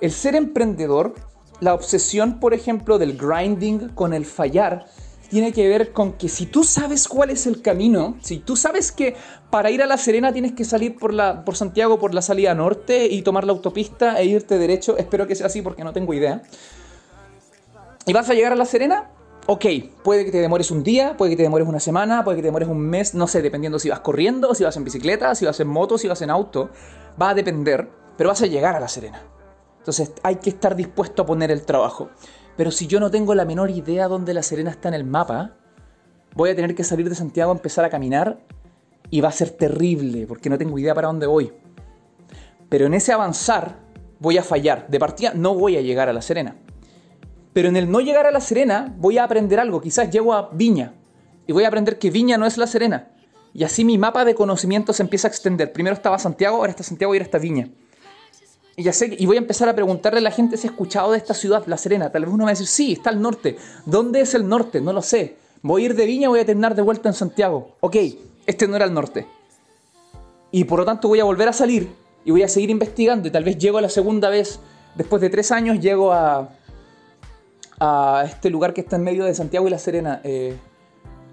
[0.00, 1.14] el ser emprendedor,
[1.60, 4.86] la obsesión, por ejemplo, del grinding con el fallar,
[5.30, 8.92] tiene que ver con que si tú sabes cuál es el camino, si tú sabes
[8.92, 9.16] que
[9.48, 12.54] para ir a La Serena tienes que salir por, la, por Santiago por la salida
[12.54, 16.12] norte y tomar la autopista e irte derecho, espero que sea así porque no tengo
[16.12, 16.42] idea,
[18.06, 19.10] y vas a llegar a La Serena,
[19.46, 19.66] ok,
[20.02, 22.48] puede que te demores un día, puede que te demores una semana, puede que te
[22.48, 25.60] demores un mes, no sé, dependiendo si vas corriendo, si vas en bicicleta, si vas
[25.60, 26.70] en moto, si vas en auto,
[27.20, 29.22] va a depender, pero vas a llegar a La Serena.
[29.78, 32.10] Entonces hay que estar dispuesto a poner el trabajo.
[32.56, 35.56] Pero si yo no tengo la menor idea dónde La Serena está en el mapa,
[36.34, 38.40] voy a tener que salir de Santiago, empezar a caminar
[39.10, 41.52] y va a ser terrible porque no tengo idea para dónde voy.
[42.68, 43.78] Pero en ese avanzar
[44.18, 44.86] voy a fallar.
[44.88, 46.56] De partida no voy a llegar a La Serena.
[47.52, 49.80] Pero en el no llegar a La Serena voy a aprender algo.
[49.80, 50.94] Quizás llego a Viña
[51.46, 53.08] y voy a aprender que Viña no es La Serena.
[53.52, 55.72] Y así mi mapa de conocimiento se empieza a extender.
[55.72, 57.70] Primero estaba Santiago, ahora está Santiago y ahora está Viña.
[58.80, 61.18] Y ya sé, voy a empezar a preguntarle a la gente si ha escuchado de
[61.18, 62.10] esta ciudad, La Serena.
[62.10, 63.58] Tal vez uno va a decir, sí, está al norte.
[63.84, 64.80] ¿Dónde es el norte?
[64.80, 65.36] No lo sé.
[65.60, 67.76] Voy a ir de Viña, voy a terminar de vuelta en Santiago.
[67.80, 67.96] Ok,
[68.46, 69.26] este no era el norte.
[70.50, 71.90] Y por lo tanto voy a volver a salir
[72.24, 74.60] y voy a seguir investigando y tal vez llego a la segunda vez,
[74.94, 76.48] después de tres años, llego a,
[77.80, 80.22] a este lugar que está en medio de Santiago y La Serena.
[80.24, 80.56] Eh,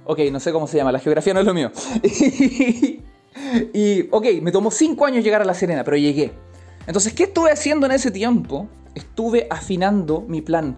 [0.04, 1.72] ok, no sé cómo se llama, la geografía no es lo mío.
[3.74, 6.46] y, ok, me tomó cinco años llegar a La Serena, pero llegué.
[6.88, 8.68] Entonces, ¿qué estuve haciendo en ese tiempo?
[8.96, 10.78] Estuve afinando mi plan.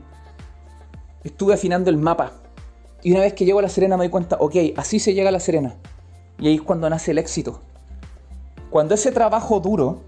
[1.24, 2.34] Estuve afinando el mapa.
[3.04, 5.30] Y una vez que llego a La Serena me doy cuenta, ok, así se llega
[5.30, 5.76] a La Serena.
[6.40, 7.62] Y ahí es cuando nace el éxito.
[8.70, 10.02] Cuando ese trabajo duro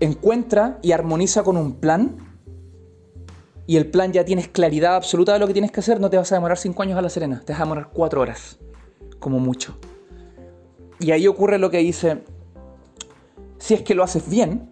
[0.00, 2.16] encuentra y armoniza con un plan,
[3.66, 6.16] y el plan ya tienes claridad absoluta de lo que tienes que hacer, no te
[6.16, 8.58] vas a demorar 5 años a La Serena, te vas a demorar 4 horas,
[9.20, 9.78] como mucho.
[10.98, 12.24] Y ahí ocurre lo que dice,
[13.58, 14.69] si es que lo haces bien,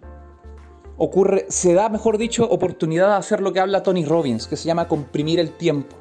[0.99, 4.65] ocurre, se da, mejor dicho, oportunidad de hacer lo que habla Tony Robbins, que se
[4.65, 5.95] llama comprimir el tiempo.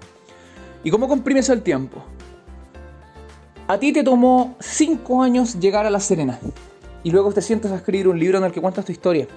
[0.84, 2.02] ¿Y cómo comprimes el tiempo?
[3.68, 6.38] A ti te tomó 5 años llegar a La Serena
[7.04, 9.28] y luego te sientas a escribir un libro en el que cuentas tu historia,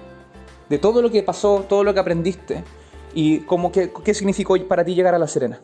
[0.68, 2.64] de todo lo que pasó, todo lo que aprendiste
[3.14, 5.60] y cómo, qué, qué significó para ti llegar a La Serena.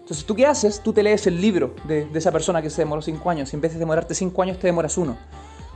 [0.00, 0.80] Entonces, ¿tú qué haces?
[0.82, 3.56] Tú te lees el libro de, de esa persona que se demoró 5 años y
[3.56, 5.18] en vez de demorarte 5 años te demoras uno.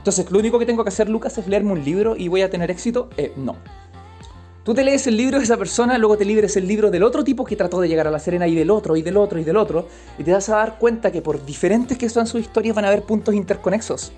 [0.03, 2.49] Entonces, ¿lo único que tengo que hacer, Lucas, es leerme un libro y voy a
[2.49, 3.07] tener éxito?
[3.15, 3.55] Eh, no.
[4.65, 7.23] Tú te lees el libro de esa persona, luego te libres el libro del otro
[7.23, 9.45] tipo que trató de llegar a La Serena y del otro, y del otro, y
[9.45, 9.87] del otro,
[10.17, 12.89] y te vas a dar cuenta que por diferentes que sean sus historias van a
[12.89, 14.11] haber puntos interconexos.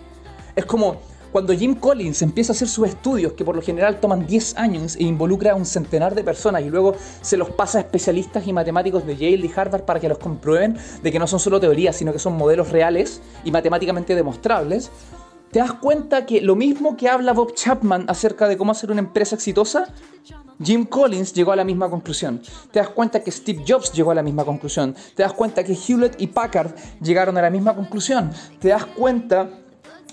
[0.55, 0.97] Es como
[1.35, 4.95] cuando Jim Collins empieza a hacer sus estudios, que por lo general toman 10 años
[4.95, 8.53] e involucra a un centenar de personas y luego se los pasa a especialistas y
[8.53, 11.95] matemáticos de Yale y Harvard para que los comprueben de que no son solo teorías,
[11.95, 14.89] sino que son modelos reales y matemáticamente demostrables,
[15.55, 18.99] te das cuenta que lo mismo que habla Bob Chapman acerca de cómo hacer una
[18.99, 19.87] empresa exitosa,
[20.61, 22.41] Jim Collins llegó a la misma conclusión.
[22.71, 24.93] Te das cuenta que Steve Jobs llegó a la misma conclusión.
[25.15, 28.31] Te das cuenta que Hewlett y Packard llegaron a la misma conclusión.
[28.59, 29.49] Te das cuenta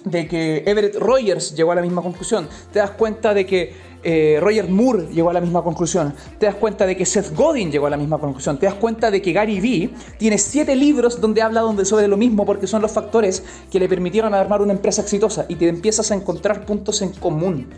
[0.04, 2.48] de que Everett Rogers llegó a la misma conclusión.
[2.72, 6.14] Te das cuenta de que eh, Roger Moore llegó a la misma conclusión.
[6.38, 8.58] Te das cuenta de que Seth Godin llegó a la misma conclusión.
[8.58, 12.16] Te das cuenta de que Gary Vee tiene siete libros donde habla donde sobre lo
[12.16, 16.10] mismo porque son los factores que le permitieron armar una empresa exitosa y te empiezas
[16.10, 17.68] a encontrar puntos en común.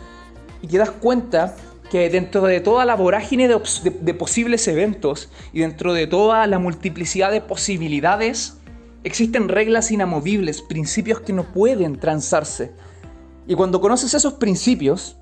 [0.61, 1.55] Y te das cuenta
[1.91, 7.31] que dentro de toda la vorágine de, posibles eventos y dentro de toda la multiplicidad
[7.31, 8.57] de posibilidades,
[9.05, 12.73] existen reglas inamovibles, principios que no pueden transarse.
[13.47, 15.15] Y cuando conoces esos principios,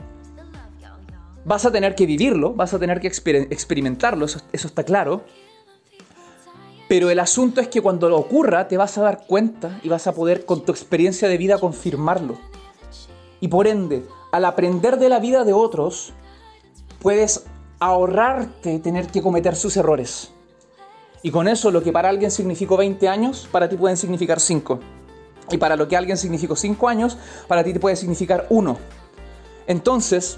[1.46, 5.26] vas a tener que vivirlo, vas a tener que experimentarlo, eso, está claro.
[6.88, 10.08] Pero el asunto es que cuando lo ocurra te vas a dar cuenta y vas
[10.08, 12.38] a poder con tu experiencia de vida confirmarlo.
[13.42, 16.14] Y por ende, al aprender de la vida de otros,
[17.02, 17.46] puedes
[17.80, 20.32] ahorrarte tener que cometer sus errores.
[21.24, 24.80] Y con eso lo que para alguien significó 20 años, para ti pueden significar 5.
[25.52, 28.78] Y para lo que alguien significó 5 años, para ti te puede significar 1.
[29.68, 30.38] Entonces,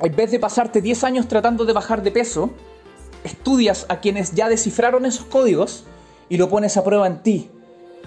[0.00, 2.50] en vez de pasarte 10 años tratando de bajar de peso,
[3.24, 5.84] estudias a quienes ya descifraron esos códigos
[6.30, 7.50] y lo pones a prueba en ti.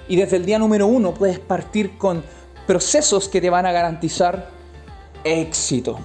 [0.08, 2.24] Y desde el día número 1 puedes partir con
[2.66, 4.50] procesos que te van a garantizar
[5.24, 6.00] éxito.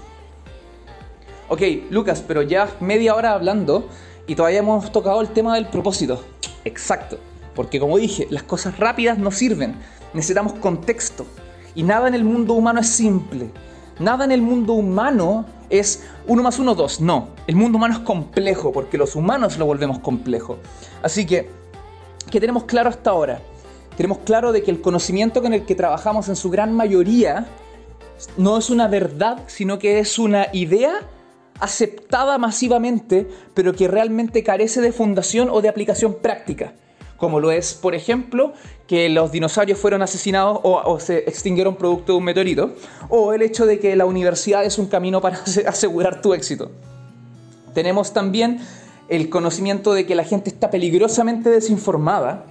[1.49, 3.89] Ok, Lucas, pero ya media hora hablando
[4.29, 6.23] y todavía hemos tocado el tema del propósito.
[6.65, 7.19] Exacto,
[7.55, 9.75] porque como dije, las cosas rápidas no sirven,
[10.13, 11.27] necesitamos contexto.
[11.75, 13.51] Y nada en el mundo humano es simple.
[13.99, 17.01] Nada en el mundo humano es uno más uno, dos.
[17.01, 20.59] No, el mundo humano es complejo porque los humanos lo volvemos complejo.
[21.03, 21.51] Así que,
[22.31, 23.41] ¿qué tenemos claro hasta ahora?
[23.97, 27.47] Tenemos claro de que el conocimiento con el que trabajamos en su gran mayoría
[28.37, 31.01] no es una verdad, sino que es una idea
[31.61, 36.73] aceptada masivamente, pero que realmente carece de fundación o de aplicación práctica.
[37.17, 38.53] Como lo es, por ejemplo,
[38.87, 42.75] que los dinosaurios fueron asesinados o, se extinguieron producto de un meteorito,
[43.09, 46.71] o el hecho de que la universidad es un camino para asegurar tu éxito.
[47.75, 48.61] Tenemos también
[49.09, 52.45] el conocimiento de que la gente está peligrosamente desinformada,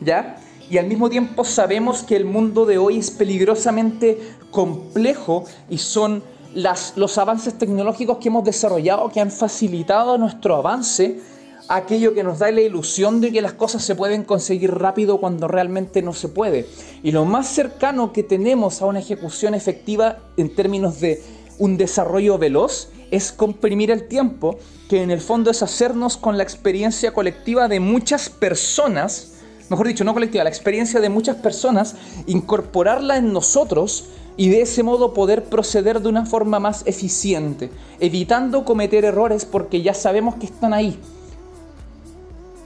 [0.00, 0.38] ¿ya?
[0.70, 4.18] Y al mismo tiempo sabemos que el mundo de hoy es peligrosamente
[4.50, 6.22] complejo y son
[6.54, 11.20] los avances tecnológicos que hemos desarrollado que han facilitado nuestro avance,
[11.68, 15.48] aquello que nos da la ilusión de que las cosas se pueden conseguir rápido cuando
[15.48, 16.66] realmente no se puede.
[17.02, 21.22] Y lo más cercano que tenemos a una ejecución efectiva en términos de
[21.58, 24.58] un desarrollo veloz es comprimir el tiempo,
[24.88, 29.32] que en el fondo es hacernos con la experiencia colectiva de muchas personas,
[29.68, 31.96] mejor dicho, no colectiva, la experiencia de muchas personas,
[32.26, 34.04] incorporarla en nosotros
[34.38, 39.82] y de ese modo poder proceder de una forma más eficiente, evitando cometer errores porque
[39.82, 40.96] ya sabemos que están ahí.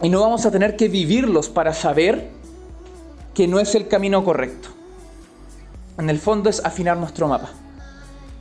[0.03, 2.29] Y no vamos a tener que vivirlos para saber
[3.33, 4.69] que no es el camino correcto.
[5.97, 7.51] en el fondo es afinar nuestro mapa.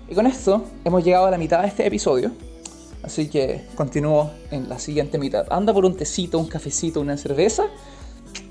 [0.09, 2.31] Y con esto hemos llegado a la mitad de este episodio.
[3.01, 5.45] Así que continúo en la siguiente mitad.
[5.49, 7.63] Anda por un tecito, un cafecito, una cerveza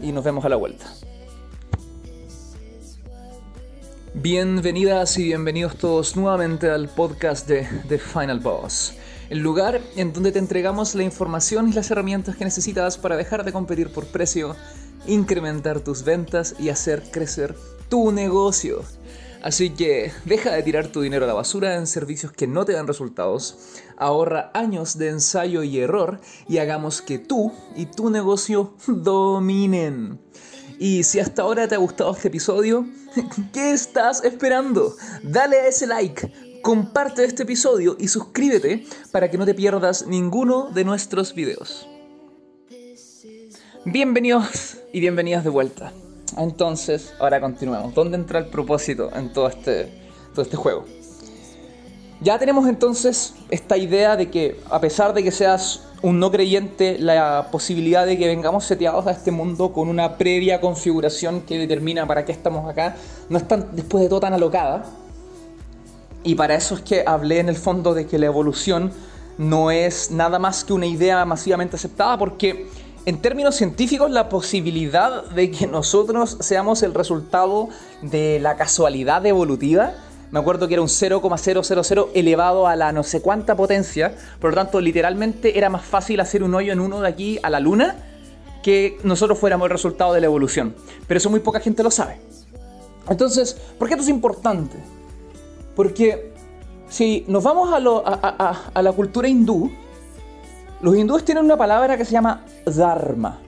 [0.01, 0.87] y nos vemos a la vuelta.
[4.15, 8.95] Bienvenidas y bienvenidos todos nuevamente al podcast de The Final Boss,
[9.29, 13.45] el lugar en donde te entregamos la información y las herramientas que necesitas para dejar
[13.45, 14.57] de competir por precio,
[15.07, 17.55] incrementar tus ventas y hacer crecer
[17.89, 18.83] tu negocio.
[19.43, 22.73] Así que deja de tirar tu dinero a la basura en servicios que no te
[22.73, 23.59] dan resultados,
[23.97, 30.19] ahorra años de ensayo y error y hagamos que tú y tu negocio dominen.
[30.83, 32.87] Y si hasta ahora te ha gustado este episodio,
[33.53, 34.97] ¿qué estás esperando?
[35.23, 40.71] Dale a ese like, comparte este episodio y suscríbete para que no te pierdas ninguno
[40.71, 41.87] de nuestros videos.
[43.85, 45.93] Bienvenidos y bienvenidas de vuelta.
[46.39, 47.95] Entonces, ahora continuamos.
[47.95, 49.93] ¿Dónde entra el propósito en todo este,
[50.33, 50.87] todo este juego?
[52.23, 56.99] Ya tenemos entonces esta idea de que, a pesar de que seas un no creyente,
[56.99, 62.07] la posibilidad de que vengamos seteados a este mundo con una previa configuración que determina
[62.07, 62.97] para qué estamos acá,
[63.31, 64.85] no es tan, después de todo tan alocada.
[66.23, 68.93] Y para eso es que hablé en el fondo de que la evolución
[69.39, 72.69] no es nada más que una idea masivamente aceptada, porque
[73.07, 77.71] en términos científicos, la posibilidad de que nosotros seamos el resultado
[78.03, 79.95] de la casualidad evolutiva,
[80.31, 84.57] me acuerdo que era un 0,000 elevado a la no sé cuánta potencia, por lo
[84.57, 87.97] tanto, literalmente era más fácil hacer un hoyo en uno de aquí a la luna
[88.63, 90.75] que nosotros fuéramos el resultado de la evolución.
[91.09, 92.21] Pero eso muy poca gente lo sabe.
[93.09, 94.77] Entonces, ¿por qué esto es importante?
[95.75, 96.33] Porque
[96.89, 99.71] si nos vamos a, a la cultura hindú,
[100.81, 103.41] los hindúes tienen una palabra que se llama dharma,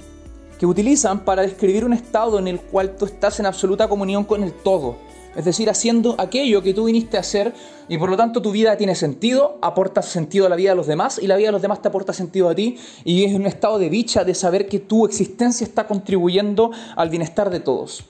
[0.58, 4.42] que utilizan para describir un estado en el cual tú estás en absoluta comunión con
[4.42, 4.96] el todo.
[5.34, 7.54] Es decir, haciendo aquello que tú viniste a hacer
[7.88, 10.86] y por lo tanto tu vida tiene sentido, aporta sentido a la vida de los
[10.86, 13.46] demás y la vida de los demás te aporta sentido a ti y es un
[13.46, 18.04] estado de dicha de saber que tu existencia está contribuyendo al bienestar de todos.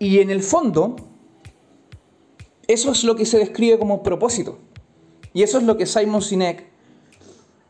[0.00, 0.96] Y en el fondo,
[2.66, 4.58] eso es lo que se describe como propósito.
[5.32, 6.66] Y eso es lo que Simon Sinek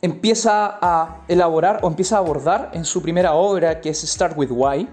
[0.00, 4.50] empieza a elaborar o empieza a abordar en su primera obra, que es Start with
[4.50, 4.88] Why,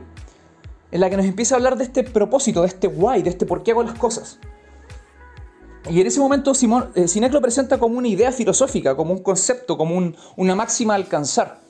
[0.92, 3.46] en la que nos empieza a hablar de este propósito, de este why, de este
[3.46, 4.40] por qué hago las cosas.
[5.90, 6.52] Y en ese momento
[6.96, 10.98] eh, Sinek lo presenta como una idea filosófica, como un concepto, como una máxima a
[10.98, 11.62] alcanzar.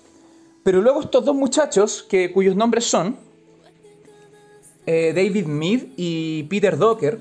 [0.63, 3.17] Pero luego estos dos muchachos, que, cuyos nombres son
[4.85, 7.19] eh, David Mead y Peter Docker,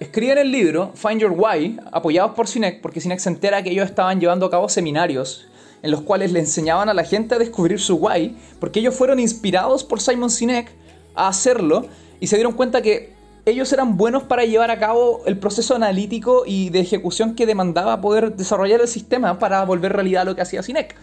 [0.00, 3.88] escriben el libro Find Your Why, apoyados por Sinek, porque Sinek se entera que ellos
[3.88, 5.46] estaban llevando a cabo seminarios
[5.82, 9.20] en los cuales le enseñaban a la gente a descubrir su why, porque ellos fueron
[9.20, 10.70] inspirados por Simon Sinek
[11.16, 11.86] a hacerlo
[12.20, 13.14] y se dieron cuenta que
[13.46, 18.00] ellos eran buenos para llevar a cabo el proceso analítico y de ejecución que demandaba
[18.00, 20.96] poder desarrollar el sistema para volver realidad lo que hacía Sinek.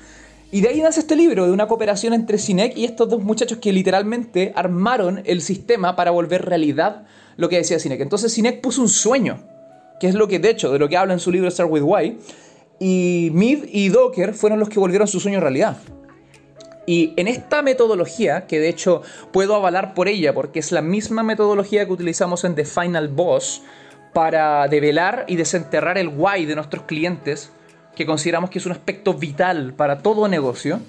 [0.51, 3.59] Y de ahí nace este libro, de una cooperación entre Sinek y estos dos muchachos
[3.59, 7.05] que literalmente armaron el sistema para volver realidad
[7.38, 8.01] lo que decía Sinek.
[8.01, 9.39] Entonces Sinek puso un sueño,
[9.99, 11.84] que es lo que de hecho, de lo que habla en su libro Start With
[11.84, 12.18] Why,
[12.78, 15.78] y Mead y Docker fueron los que volvieron su sueño realidad.
[16.86, 21.23] Y en esta metodología, que de hecho puedo avalar por ella, porque es la misma
[21.23, 23.61] metodología que utilizamos en The Final Boss
[24.13, 27.51] para develar y desenterrar el why de nuestros clientes,
[27.95, 30.79] que consideramos que es un aspecto vital para todo negocio,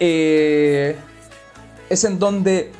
[0.00, 0.96] eh,
[1.90, 2.70] es en donde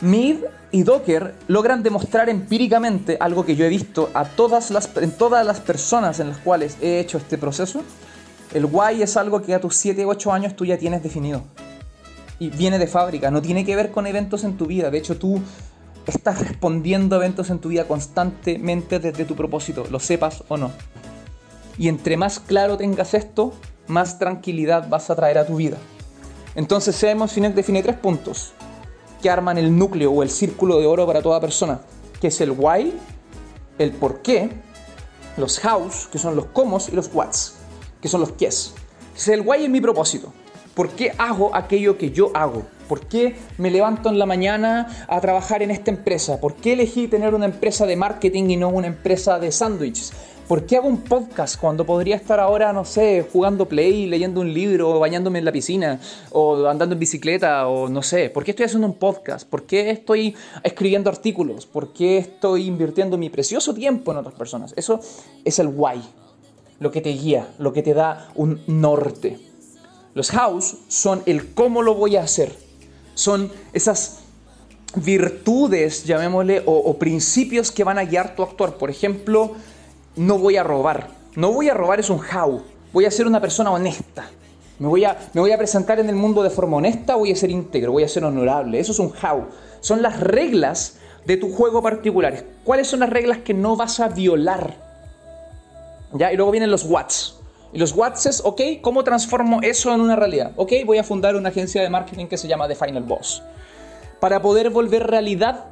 [0.00, 0.36] Mead
[0.72, 5.46] y Docker logran demostrar empíricamente algo que yo he visto a todas las, en todas
[5.46, 7.82] las personas en las cuales he hecho este proceso.
[8.54, 11.42] El why es algo que a tus 7 o 8 años tú ya tienes definido.
[12.38, 14.90] Y viene de fábrica, no tiene que ver con eventos en tu vida.
[14.90, 15.40] De hecho, tú
[16.06, 20.70] estás respondiendo a eventos en tu vida constantemente desde tu propósito, lo sepas o no.
[21.78, 23.52] Y entre más claro tengas esto,
[23.86, 25.76] más tranquilidad vas a traer a tu vida.
[26.54, 28.52] Entonces, Simon Sinek define tres puntos
[29.20, 31.80] que arman el núcleo o el círculo de oro para toda persona,
[32.20, 32.94] que es el why,
[33.78, 34.50] el por qué,
[35.36, 37.56] los hows, que son los cómo, y los whats,
[38.00, 38.74] que son los quiénes.
[39.16, 40.32] Es el why es mi propósito.
[40.74, 42.64] ¿Por qué hago aquello que yo hago?
[42.86, 46.38] ¿Por qué me levanto en la mañana a trabajar en esta empresa?
[46.38, 50.12] ¿Por qué elegí tener una empresa de marketing y no una empresa de sándwiches?
[50.46, 54.54] ¿Por qué hago un podcast cuando podría estar ahora, no sé, jugando play, leyendo un
[54.54, 55.98] libro, o bañándome en la piscina,
[56.30, 58.30] o andando en bicicleta, o no sé?
[58.30, 59.48] ¿Por qué estoy haciendo un podcast?
[59.48, 61.66] ¿Por qué estoy escribiendo artículos?
[61.66, 64.72] ¿Por qué estoy invirtiendo mi precioso tiempo en otras personas?
[64.76, 65.00] Eso
[65.44, 66.00] es el why,
[66.78, 69.38] lo que te guía, lo que te da un norte.
[70.14, 72.52] Los hows son el cómo lo voy a hacer.
[73.14, 74.20] Son esas
[74.94, 78.76] virtudes, llamémosle, o, principios que van a guiar tu actuar.
[78.76, 79.52] Por ejemplo,
[80.16, 81.10] no voy a robar.
[81.34, 82.62] No voy a robar es un how.
[82.92, 84.30] Voy a ser una persona honesta.
[84.78, 87.36] Me voy, a, me voy a presentar en el mundo de forma honesta, voy a
[87.36, 88.78] ser íntegro, voy a ser honorable.
[88.78, 89.46] Eso es un how.
[89.80, 92.44] Son las reglas de tu juego particular.
[92.64, 94.85] ¿Cuáles son las reglas que no vas a violar?
[96.32, 97.40] Y luego vienen los whats.
[97.72, 100.52] Y los whats es, ok, ¿cómo transformo eso en una realidad?
[100.56, 103.42] Ok, voy a fundar una agencia de marketing que se llama The Final Boss.
[104.20, 105.66] Para poder volver realidad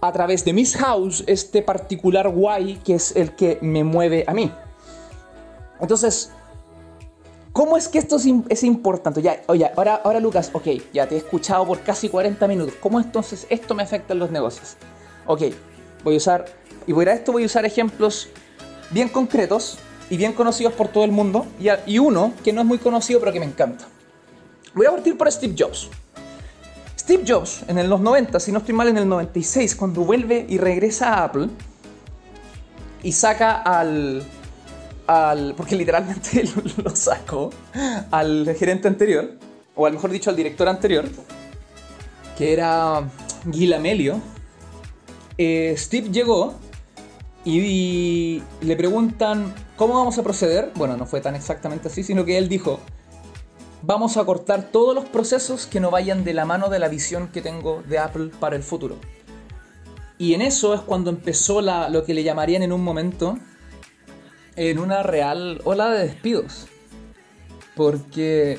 [0.00, 4.32] a través de Miss House este particular why que es el que me mueve a
[4.32, 4.50] mí.
[5.80, 6.32] Entonces,
[7.58, 9.20] ¿Cómo es que esto es, importante?
[9.20, 12.74] Ya, oye, ahora, ahora Lucas, ok, ya te he escuchado por casi 40 minutos.
[12.80, 14.76] ¿Cómo entonces esto me afecta en los negocios?
[15.26, 15.42] Ok,
[16.04, 16.44] voy a usar,
[16.86, 18.28] y a esto voy a usar ejemplos
[18.90, 19.78] bien concretos
[20.10, 21.46] y bien conocidos por todo el mundo,
[21.86, 23.86] y, uno que no es muy conocido pero que me encanta.
[24.74, 25.88] Voy a partir por Steve Jobs.
[26.98, 30.58] Steve Jobs, en los 90, si no estoy mal, en el 96, cuando vuelve y
[30.58, 31.48] regresa a Apple
[33.02, 34.24] y saca al,
[35.56, 36.44] porque literalmente
[36.84, 37.50] lo sacó
[38.10, 39.32] al gerente anterior,
[39.74, 41.06] o al mejor dicho al director anterior,
[42.36, 43.02] que era
[43.50, 44.20] Gil Amelio.
[45.36, 46.54] Eh, Steve llegó
[47.44, 50.72] y, le preguntan cómo vamos a proceder.
[50.74, 52.80] Bueno, no fue tan exactamente así, sino que él dijo,
[53.82, 57.28] vamos a cortar todos los procesos que no vayan de la mano de la visión
[57.28, 58.96] que tengo de Apple para el futuro.
[60.18, 63.38] Y en eso es cuando empezó lo que le llamarían en un momento
[64.56, 66.66] en una real ola de despidos.
[67.76, 68.58] Porque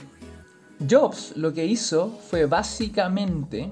[0.89, 3.71] Jobs lo que hizo fue básicamente...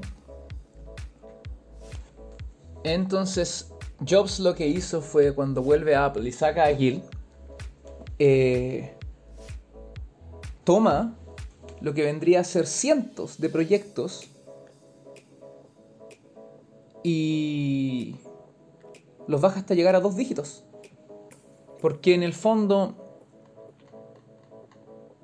[2.84, 3.74] Entonces,
[4.06, 7.04] Jobs lo que hizo fue cuando vuelve a Apple y saca a Gil,
[8.20, 8.93] eh,
[10.64, 11.16] toma
[11.82, 14.28] lo que vendría a ser cientos de proyectos
[17.04, 18.16] y
[19.28, 20.64] los baja hasta llegar a dos dígitos.
[21.82, 22.95] Porque en el fondo,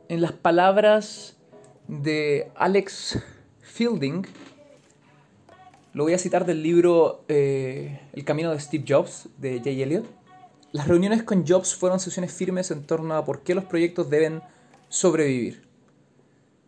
[0.08, 1.38] en las palabras
[1.88, 3.20] de Alex
[3.60, 4.26] Fielding,
[5.94, 10.06] lo voy a citar del libro eh, El camino de Steve Jobs de Jay Elliott.
[10.72, 14.42] Las reuniones con Jobs fueron sesiones firmes en torno a por qué los proyectos deben
[14.90, 15.68] sobrevivir.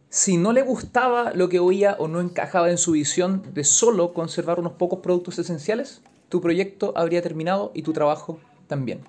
[0.10, 4.14] Si no le gustaba lo que oía o no encajaba en su visión de solo
[4.14, 9.02] conservar unos pocos productos esenciales, tu proyecto habría terminado y tu trabajo también.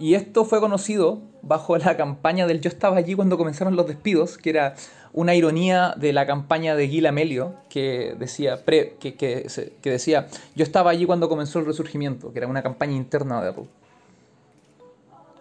[0.00, 4.36] Y esto fue conocido bajo la campaña del Yo estaba allí cuando comenzaron los despidos,
[4.36, 4.74] que era
[5.14, 9.48] una ironía de la campaña de Gil Amelio, que decía, que, que,
[9.82, 13.66] decía Yo estaba allí cuando comenzó el resurgimiento, que era una campaña interna de Apple.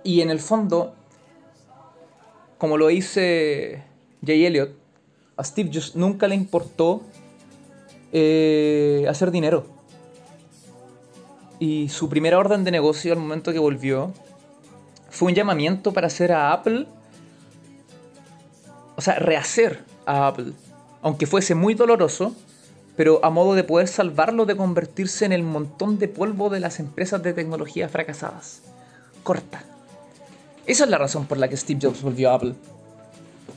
[0.03, 0.93] Y en el fondo,
[2.59, 3.83] como lo dice
[4.23, 4.71] Jay Elliott,
[5.35, 7.01] a Steve Jobs nunca le importó
[8.11, 9.65] eh, hacer dinero.
[11.57, 14.13] Y su primera orden de negocio al momento que volvió
[15.09, 16.85] fue un llamamiento para hacer a Apple,
[18.95, 20.53] o sea, rehacer a Apple,
[21.01, 22.35] aunque fuese muy doloroso,
[22.95, 26.79] pero a modo de poder salvarlo de convertirse en el montón de polvo de las
[26.79, 28.61] empresas de tecnología fracasadas.
[29.23, 29.63] Corta.
[30.65, 32.53] Esa es la razón por la que Steve Jobs volvió a Apple.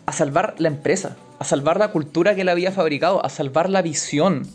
[0.06, 3.82] A salvar la empresa, a salvar la cultura que él había fabricado, a salvar la
[3.82, 4.48] visión,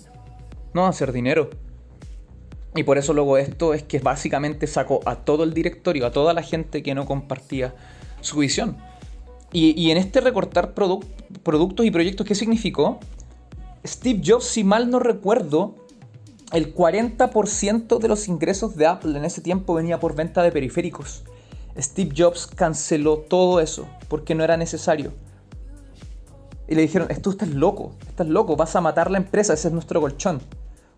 [0.74, 1.50] no a hacer dinero.
[2.76, 6.34] Y por eso luego esto es que básicamente sacó a todo el directorio, a toda
[6.34, 7.76] la gente que no compartía
[8.22, 8.78] su visión.
[9.54, 13.00] Y, en este recortar productos y proyectos, ¿qué significó?
[13.86, 15.76] Steve Jobs, si mal no recuerdo,
[16.54, 21.24] el 40% de los ingresos de Apple en ese tiempo venía por venta de periféricos.
[21.78, 25.12] Steve Jobs canceló todo eso porque no era necesario.
[26.68, 29.74] Y le dijeron, tú estás loco, estás loco, vas a matar la empresa, ese es
[29.74, 30.42] nuestro colchón.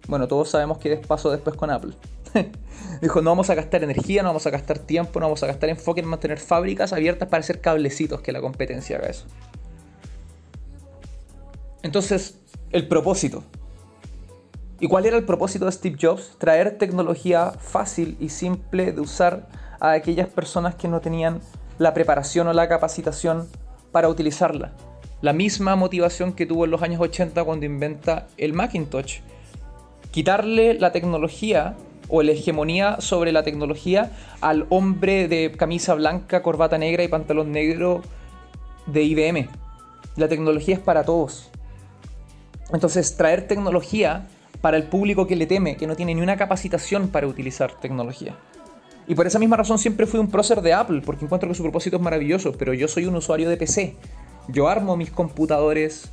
[0.07, 1.93] Bueno, todos sabemos que pasó después con Apple.
[3.01, 5.69] Dijo, no vamos a gastar energía, no vamos a gastar tiempo, no vamos a gastar
[5.69, 9.25] enfoque en mantener fábricas abiertas para hacer cablecitos que la competencia haga eso.
[11.81, 12.39] Entonces,
[12.71, 13.43] el propósito.
[14.79, 16.35] ¿Y cuál era el propósito de Steve Jobs?
[16.37, 19.47] Traer tecnología fácil y simple de usar
[19.79, 21.41] a aquellas personas que no tenían
[21.77, 23.47] la preparación o la capacitación
[23.91, 24.73] para utilizarla.
[25.21, 29.19] La misma motivación que tuvo en los años 80 cuando inventa el Macintosh
[30.11, 31.75] quitarle la tecnología
[32.15, 37.51] o la hegemonía sobre la tecnología al hombre de camisa blanca, corbata negra y pantalón
[37.51, 38.03] negro
[38.85, 39.49] de IBM.
[40.15, 41.49] La tecnología es para todos.
[42.71, 44.27] Entonces, traer tecnología
[44.61, 48.35] para el público que le teme, que no tiene ni una capacitación para utilizar tecnología.
[49.07, 51.63] Y por esa misma razón siempre fui un prócer de Apple, porque encuentro que su
[51.63, 53.95] propósito es maravilloso, pero yo soy un usuario de PC.
[54.49, 56.11] Yo armo mis computadores,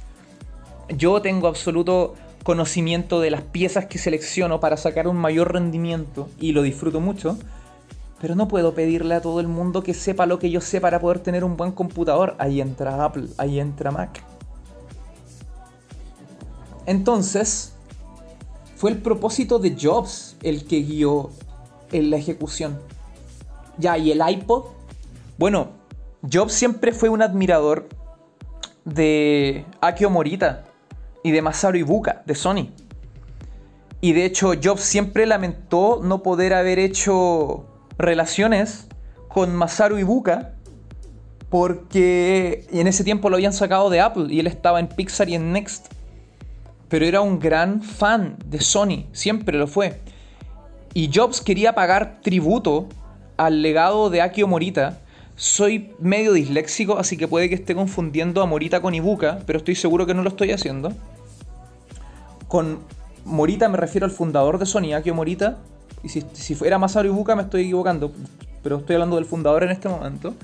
[0.97, 6.53] yo tengo absoluto conocimiento de las piezas que selecciono para sacar un mayor rendimiento y
[6.53, 7.39] lo disfruto mucho.
[8.21, 11.01] Pero no puedo pedirle a todo el mundo que sepa lo que yo sé para
[11.01, 12.37] poder tener un buen computador.
[12.39, 14.23] Ahí entra Apple, ahí entra Mac.
[16.87, 17.73] Entonces,
[18.77, 21.31] fue el propósito de Jobs el que guió
[21.93, 22.79] en la ejecución.
[23.79, 24.65] Ya, ¿y el iPod?
[25.39, 25.69] Bueno,
[26.31, 27.89] Jobs siempre fue un admirador
[28.85, 30.70] de Akio Morita
[31.23, 32.71] y de Masaru Ibuka de Sony.
[34.01, 37.67] Y de hecho, Jobs siempre lamentó no poder haber hecho
[37.99, 38.87] relaciones
[39.29, 40.55] con Masaru Ibuka
[41.51, 45.35] porque en ese tiempo lo habían sacado de Apple y él estaba en Pixar y
[45.35, 45.93] en Next.
[46.89, 50.01] Pero era un gran fan de Sony, siempre lo fue.
[50.95, 52.89] Y Jobs quería pagar tributo
[53.37, 55.01] al legado de Akio Morita.
[55.41, 59.75] Soy medio disléxico, así que puede que esté confundiendo a Morita con Ibuka, pero estoy
[59.75, 60.93] seguro que no lo estoy haciendo.
[62.47, 62.81] Con
[63.25, 65.57] Morita me refiero al fundador de Sony, Akio Morita,
[66.03, 68.13] y si, fuera Masaru Ibuka me estoy equivocando,
[68.63, 70.35] pero estoy hablando del fundador en este momento.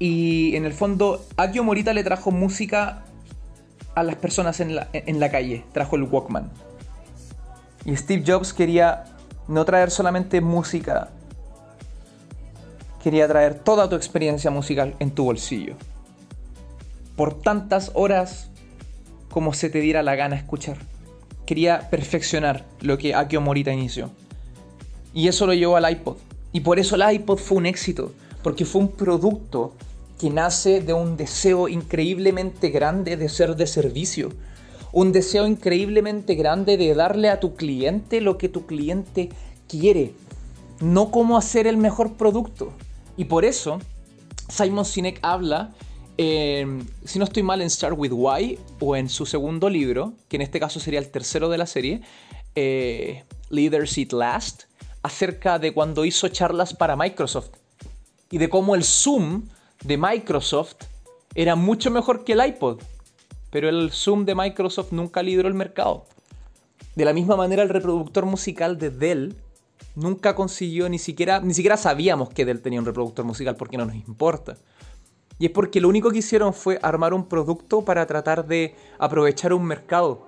[0.00, 3.04] Y en el fondo, Akio Morita le trajo música
[3.94, 4.74] a las personas en
[5.20, 6.50] la calle, trajo el Walkman.
[7.84, 9.04] Y Steve Jobs quería
[9.46, 11.10] no traer solamente música,
[13.02, 15.74] quería traer toda tu experiencia musical en tu bolsillo.
[17.16, 18.50] Por tantas horas
[19.30, 20.76] como se te diera la gana escuchar
[21.50, 24.12] quería perfeccionar lo que Akio Morita inició.
[25.12, 26.16] Y eso lo llevó al iPod.
[26.52, 28.12] Y por eso el iPod fue un éxito,
[28.44, 29.72] porque fue un producto
[30.20, 34.28] que nace de un deseo increíblemente grande de ser de servicio.
[34.92, 39.30] Un deseo increíblemente grande de darle a tu cliente lo que tu cliente
[39.66, 40.12] quiere,
[40.80, 42.72] no cómo hacer el mejor producto.
[43.20, 43.78] Y por eso
[44.48, 45.74] Simon Sinek habla
[46.22, 50.36] Em, si no estoy mal, en Start With Why o en su segundo libro, que
[50.36, 52.02] en este caso sería el tercero de la serie,
[52.54, 54.64] eh, Leaders Eat Last,
[55.02, 57.52] acerca de cuando hizo charlas para Microsoft
[58.30, 59.48] y de cómo el Zoom
[59.82, 60.76] de Microsoft
[61.34, 62.82] era mucho mejor que el iPod,
[63.50, 66.04] pero el Zoom de Microsoft nunca lideró el mercado.
[66.96, 69.36] De la misma manera, el reproductor musical de Dell
[69.94, 73.84] nunca consiguió, ni siquiera, ni siquiera sabíamos que Dell tenía un reproductor musical porque no
[73.84, 74.56] nos importa.
[75.38, 79.54] Y es porque lo único que hicieron fue armar un producto para tratar de aprovechar
[79.54, 80.26] un mercado.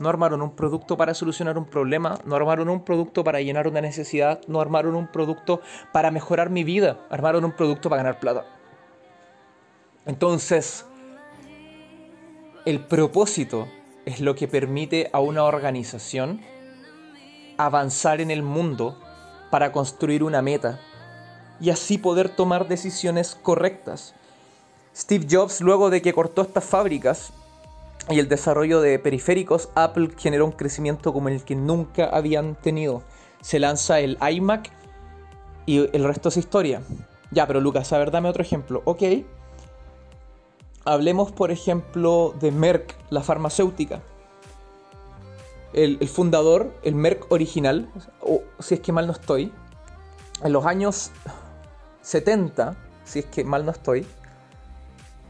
[0.00, 3.80] No armaron un producto para solucionar un problema, no armaron un producto para llenar una
[3.80, 5.60] necesidad, no armaron un producto
[5.92, 8.46] para mejorar mi vida, armaron un producto para ganar plata.
[10.06, 10.86] Entonces,
[12.64, 13.68] el propósito
[14.06, 16.40] es lo que permite a una organización
[17.56, 18.96] avanzar en el mundo
[19.50, 20.80] para construir una meta
[21.60, 24.14] y así poder tomar decisiones correctas.
[24.94, 27.32] Steve Jobs, luego de que cortó estas fábricas
[28.08, 33.02] y el desarrollo de periféricos, Apple generó un crecimiento como el que nunca habían tenido.
[33.40, 34.70] Se lanza el iMac
[35.66, 36.82] y el resto es historia.
[37.30, 38.82] Ya, pero Lucas, a ver, dame otro ejemplo.
[38.84, 39.02] Ok.
[40.84, 44.00] Hablemos, por ejemplo, de Merck, la farmacéutica.
[45.72, 47.90] El, fundador, el Merck original,
[48.20, 49.52] o si es que mal no estoy,
[50.42, 51.10] en los años
[52.02, 54.06] 70, si es que mal no estoy,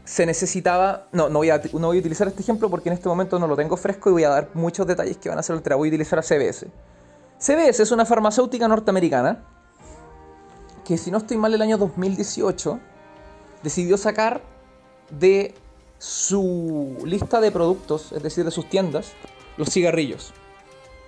[0.05, 1.07] se necesitaba.
[1.11, 3.47] No, no voy, a, no voy a utilizar este ejemplo porque en este momento no
[3.47, 5.75] lo tengo fresco y voy a dar muchos detalles que van a ser ultra.
[5.75, 6.67] Voy a utilizar a CBS.
[7.39, 9.43] CBS es una farmacéutica norteamericana
[10.85, 12.79] que, si no estoy mal, el año 2018
[13.61, 14.41] decidió sacar
[15.09, 15.53] de
[15.97, 19.11] su lista de productos, es decir, de sus tiendas,
[19.57, 20.33] los cigarrillos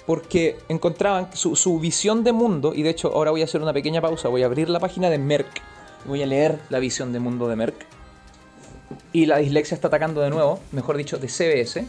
[0.09, 4.01] porque encontraban su, visión de mundo, y de hecho ahora voy a hacer una pequeña
[4.01, 5.61] pausa, voy a abrir la página de Merck,
[6.05, 7.85] voy a leer la visión de mundo de Merck,
[9.13, 11.85] y la dislexia está atacando de nuevo, mejor dicho, de CBS.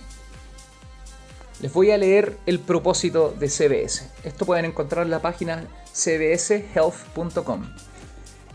[1.63, 4.11] Les voy a leer el propósito de CBS.
[4.23, 7.75] Esto pueden encontrar en la página cbshealth.com.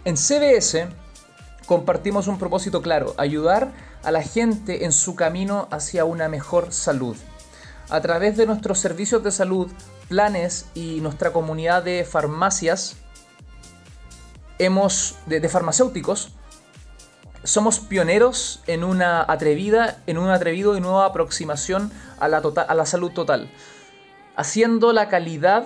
[0.06, 0.90] En CBS
[1.66, 7.18] compartimos un propósito claro, ayudar a la gente en su camino hacia una mejor salud
[7.90, 9.72] a través de nuestros servicios de salud,
[10.10, 12.98] planes y nuestra comunidad de farmacias,
[14.60, 16.32] hemos, de, farmacéuticos,
[17.44, 22.74] somos pioneros en una atrevida, en un atrevido y nueva aproximación a la, tota, a
[22.74, 23.52] la salud total,
[24.36, 25.66] haciendo la calidad,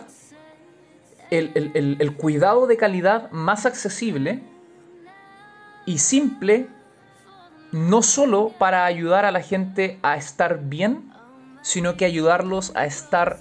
[1.32, 4.44] el, el cuidado de calidad más accesible
[5.86, 6.68] y simple,
[7.72, 11.14] no solo para ayudar a la gente a estar bien,
[11.70, 13.38] sino que ayudarlos a estar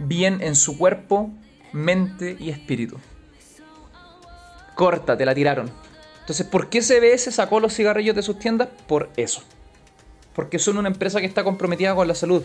[0.00, 1.30] bien en su cuerpo,
[1.72, 2.98] mente y espíritu.
[4.74, 5.70] Corta, te la tiraron.
[6.18, 8.68] Entonces, ¿por qué CBS sacó los cigarrillos de sus tiendas?
[8.88, 9.44] Por eso.
[10.34, 12.42] porque son una empresa que está comprometida con la salud.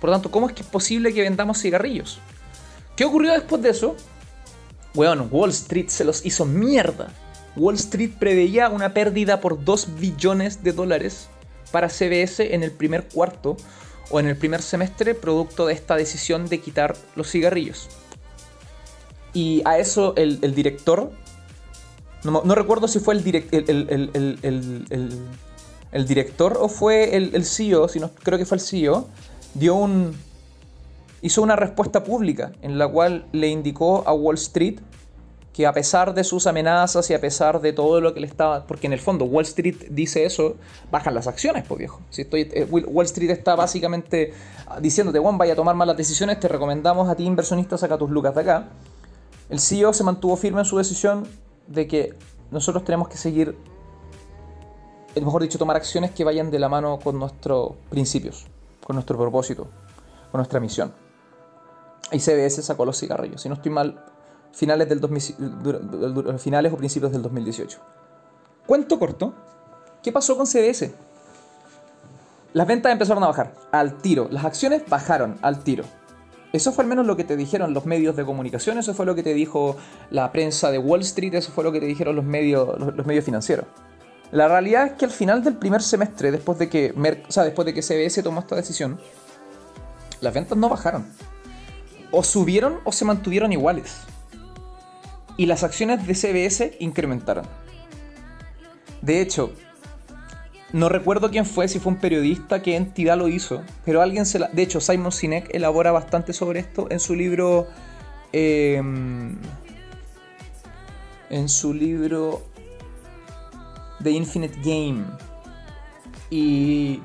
[0.00, 2.18] Por lo tanto, ¿cómo es que es posible que vendamos cigarrillos?
[2.96, 3.94] ¿Qué ocurrió después de eso?
[4.94, 7.12] Bueno, Wall Street se los hizo mierda.
[7.54, 11.28] Wall Street preveía una pérdida por 2 billones de dólares
[11.74, 13.56] para CBS en el primer cuarto
[14.08, 17.88] o en el primer semestre producto de esta decisión de quitar los cigarrillos.
[19.32, 21.10] Y a eso el, director,
[22.22, 23.26] no, recuerdo si fue el,
[25.90, 29.08] el, director o fue el, CEO, sino creo que fue el CEO,
[29.54, 30.14] dio un,
[31.22, 34.78] hizo una respuesta pública en la cual le indicó a Wall Street
[35.54, 38.66] que a pesar de sus amenazas y a pesar de todo lo que le estaba...
[38.66, 40.56] Porque en el fondo Wall Street dice eso,
[40.90, 42.00] bajan las acciones, pues viejo.
[42.10, 44.34] Si estoy, eh, Wall Street está básicamente
[44.80, 48.34] diciéndote, Juan, vaya a tomar malas decisiones, te recomendamos a ti inversionista saca tus lucas
[48.34, 48.68] de acá.
[49.48, 51.24] El CEO se mantuvo firme en su decisión
[51.68, 52.14] de que
[52.50, 53.56] nosotros tenemos que seguir,
[55.14, 58.48] mejor dicho, tomar acciones que vayan de la mano con nuestros principios,
[58.84, 59.68] con nuestro propósito,
[60.32, 60.92] con nuestra misión.
[62.10, 63.40] Y CBS sacó los cigarrillos.
[63.40, 64.04] Si no estoy mal,
[64.54, 67.78] finales, del finales o principios del 2018.
[68.66, 69.34] Cuento corto.
[70.02, 70.94] ¿Qué pasó con CBS?
[72.52, 74.28] Las ventas empezaron a bajar al tiro.
[74.30, 75.84] Las acciones bajaron al tiro.
[76.52, 79.16] Eso fue al menos lo que te dijeron los medios de comunicación, eso fue lo
[79.16, 79.76] que te dijo
[80.10, 83.24] la prensa de Wall Street, eso fue lo que te dijeron los medios, los, medios
[83.24, 83.66] financieros.
[84.30, 87.82] La realidad es que al final del primer semestre, después de que, después de que
[87.82, 89.00] CBS tomó esta decisión,
[90.20, 91.06] las ventas no bajaron.
[92.12, 93.96] O subieron o se mantuvieron iguales
[95.36, 97.46] y las acciones de CBS incrementaron.
[99.02, 99.52] De hecho,
[100.72, 104.38] no recuerdo quién fue, si fue un periodista, qué entidad lo hizo, pero alguien se
[104.38, 104.48] la...
[104.48, 107.68] De hecho, Simon Sinek elabora bastante sobre esto en su libro...
[108.32, 109.36] Em,
[111.30, 112.42] en su libro
[114.02, 115.04] The Infinite Game.
[116.30, 117.02] Y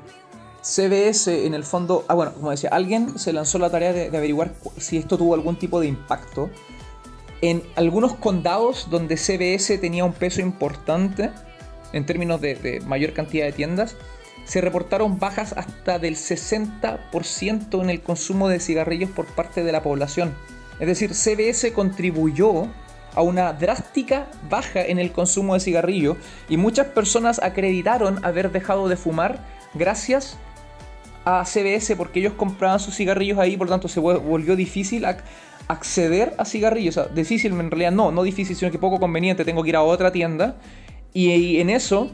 [0.62, 2.04] CBS, en el fondo...
[2.08, 5.56] Ah, bueno, como decía, alguien se lanzó la tarea de averiguar si esto tuvo algún
[5.56, 6.50] tipo de impacto
[7.42, 11.30] en algunos condados donde CBS tenía un peso importante
[11.92, 13.96] en términos de, mayor cantidad de tiendas,
[14.44, 19.82] se reportaron bajas hasta del 60% en el consumo de cigarrillos por parte de la
[19.82, 20.34] población.
[20.78, 22.68] Es decir, CBS contribuyó
[23.14, 26.16] a una drástica baja en el consumo de cigarrillos
[26.48, 30.36] y muchas personas acreditaron haber dejado de fumar gracias
[31.24, 35.04] a CBS porque ellos compraban sus cigarrillos ahí, por lo tanto se volvió difícil
[35.70, 36.96] acceder a cigarrillos.
[36.96, 39.44] O sea, difícil en realidad no, no difícil, sino que poco conveniente.
[39.44, 40.56] Tengo que ir a otra tienda.
[41.12, 42.10] Y, en eso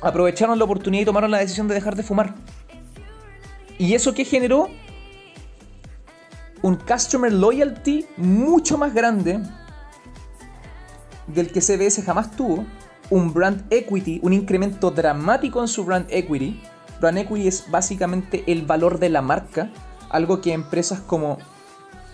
[0.00, 2.34] aprovecharon la oportunidad y tomaron la decisión de dejar de fumar.
[3.78, 4.68] ¿Y eso qué generó?
[6.62, 9.40] Un customer loyalty mucho más grande
[11.28, 12.64] del que CBS jamás tuvo.
[13.10, 16.60] Un brand equity, un incremento dramático en su brand equity.
[17.00, 19.70] Brand equity es básicamente el valor de la marca,
[20.10, 21.38] algo que empresas como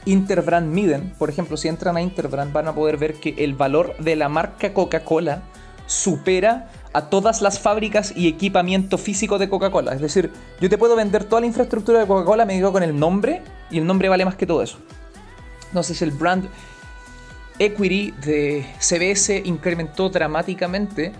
[0.06, 1.12] Interbrand miden.
[1.18, 4.28] Por ejemplo, si entran a Interbrand van a poder ver que el valor de la
[4.28, 5.42] marca Coca-Cola
[5.86, 9.92] supera a todas las fábricas y equipamiento físico de Coca-Cola.
[9.92, 10.30] Es decir,
[10.60, 13.78] yo te puedo vender toda la infraestructura de Coca-Cola, me digo con el nombre, y
[13.78, 14.78] el nombre vale más que todo eso.
[15.68, 16.48] Entonces el brand
[17.58, 21.12] equity de CBS incrementó dramáticamente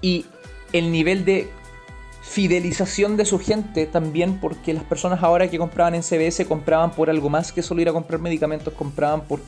[0.00, 0.24] y
[0.72, 1.50] el nivel de
[2.30, 7.10] fidelización de su gente también porque las personas ahora que compraban en CBS compraban por
[7.10, 9.40] algo más que solo ir a comprar medicamentos, compraban por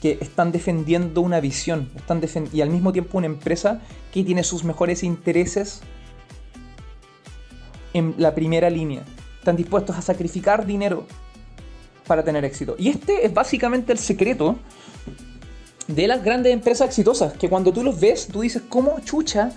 [0.00, 2.22] que están defendiendo una visión están
[2.54, 3.82] y al mismo tiempo una empresa
[4.14, 5.82] que tiene sus mejores intereses
[7.92, 9.04] en la primera línea.
[9.38, 11.06] Están dispuestos a sacrificar dinero
[12.06, 12.76] para tener éxito.
[12.78, 14.56] Y este es básicamente el secreto
[15.86, 19.52] de las grandes empresas exitosas, que cuando tú los ves, tú dices, ¿cómo chucha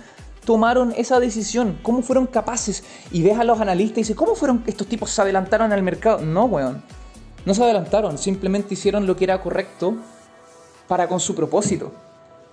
[0.48, 1.78] tomaron esa decisión?
[1.82, 2.82] ¿Cómo fueron capaces?
[3.12, 6.20] Y ves a los analistas y dices, ¿cómo fueron estos tipos se adelantaron al mercado?
[6.20, 6.82] No, weón.
[7.44, 9.96] No se adelantaron, simplemente hicieron lo que era correcto
[10.86, 11.92] para con su propósito.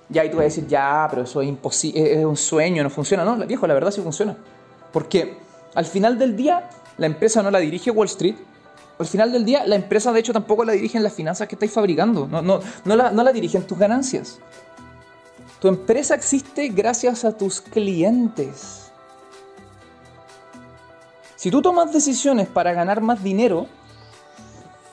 [0.10, 2.90] Ya ahí tú vas a decir, ya, pero eso es imposible, es un sueño, no
[2.90, 3.24] funciona.
[3.24, 4.36] No, viejo, la verdad sí funciona.
[4.92, 5.38] Porque
[5.74, 8.36] al final del día, la empresa no la dirige Wall Street.
[9.00, 11.72] Al final del día, la empresa de hecho tampoco la dirigen las finanzas que estáis
[11.72, 12.28] fabricando.
[12.28, 14.40] No, no, no, la, no la dirigen tus ganancias.
[15.60, 18.92] Tu empresa existe gracias a tus clientes.
[21.36, 23.68] Si tú tomas decisiones para ganar más dinero,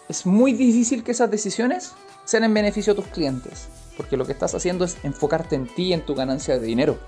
[0.09, 1.93] es muy difícil que esas decisiones
[2.25, 3.69] sean en beneficio de tus clientes.
[3.97, 6.99] Porque lo que estás haciendo es enfocarte en ti y en tu ganancia de dinero.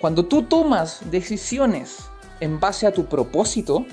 [0.00, 1.98] Cuando tú tomas decisiones
[2.40, 3.86] en base a tu propósito,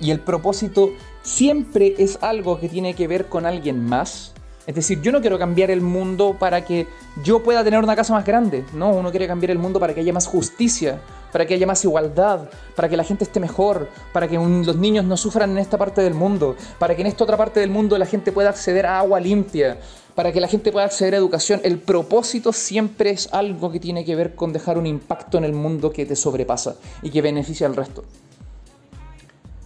[0.00, 0.90] y el propósito
[1.22, 4.32] siempre es algo que tiene que ver con alguien más,
[4.66, 6.86] Es decir, yo no quiero cambiar el mundo para que
[7.24, 8.64] yo pueda tener una casa más grande.
[8.74, 11.00] No, uno quiere cambiar el mundo para que haya más justicia,
[11.32, 15.04] para que haya más igualdad, para que la gente esté mejor, para que los niños
[15.04, 17.98] no sufran en esta parte del mundo, para que en esta otra parte del mundo
[17.98, 19.78] la gente pueda acceder a agua limpia,
[20.14, 21.60] para que la gente pueda acceder a educación.
[21.64, 25.54] El propósito siempre es algo que tiene que ver con dejar un impacto en el
[25.54, 28.04] mundo que te sobrepasa y que beneficia al resto.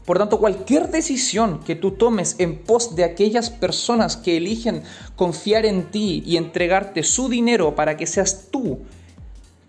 [0.06, 4.84] Por tanto, cualquier decisión que tú tomes en pos de aquellas personas que eligen
[5.16, 8.78] confiar en ti y entregarte su dinero para que seas tú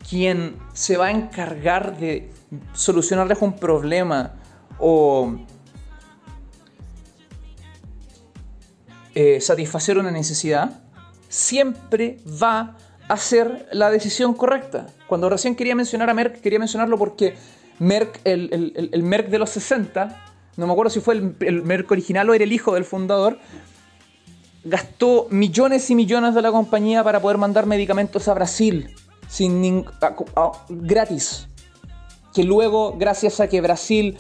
[0.08, 2.30] quien se va a encargar de
[2.74, 4.36] solucionarles un problema
[4.78, 5.36] o
[9.16, 10.82] eh, satisfacer una necesidad,
[11.28, 12.78] siempre va
[13.10, 14.86] a ser la decisión correcta.
[15.08, 17.34] Cuando recién quería mencionar a Merck, quería mencionarlo porque
[17.80, 20.27] Merck, el, el Merck de los 60,
[20.58, 23.38] no me acuerdo si fue el, el original o era el hijo del fundador,
[24.64, 28.94] gastó millones y millones de la compañía para poder mandar medicamentos a Brasil
[29.28, 29.86] sin
[30.70, 31.48] gratis.
[32.34, 34.18] Que luego, gracias a que Brasil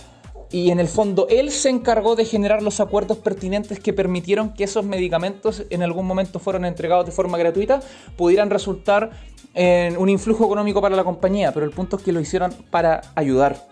[0.50, 4.64] y en el fondo él se encargó de generar los acuerdos pertinentes que permitieron que
[4.64, 7.82] esos medicamentos en algún momento fueron entregados de forma gratuita,
[8.16, 9.12] pudieran resultar
[9.54, 13.02] en un influjo económico para la compañía, pero el punto es que lo hicieron para
[13.16, 13.68] ayudar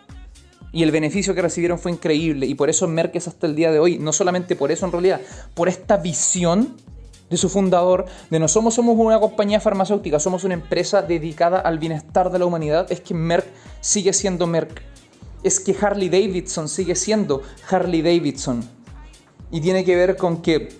[0.76, 2.46] y el beneficio que recibieron fue increíble.
[2.46, 4.92] Y por eso Merck es hasta el día de hoy, no solamente por eso en
[4.92, 5.22] realidad,
[5.54, 6.76] por esta visión
[7.30, 11.80] de su fundador, de no somos, somos una compañía farmacéutica, somos una empresa dedicada al
[11.80, 13.46] bienestar de la humanidad, es que Merck
[13.80, 14.82] sigue siendo Merck.
[15.44, 18.62] Es que Harley Davidson sigue siendo Harley Davidson.
[19.52, 20.74] Y tiene que ver con que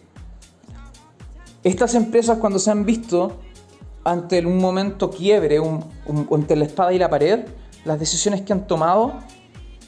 [1.64, 3.40] estas empresas cuando se han visto
[4.04, 5.86] ante un momento quiebre, un,
[6.34, 7.46] ante la espada y la pared,
[7.86, 9.22] las decisiones que han tomado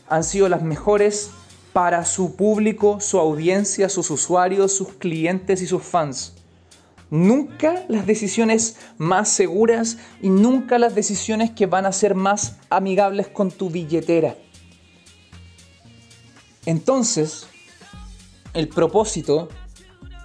[0.09, 1.31] han sido las mejores
[1.73, 6.33] para su público, su audiencia, sus usuarios, sus clientes y sus fans.
[7.09, 13.27] Nunca las decisiones más seguras y nunca las decisiones que van a ser más amigables
[13.27, 14.35] con tu billetera.
[16.65, 17.47] Entonces,
[18.53, 19.47] el propósito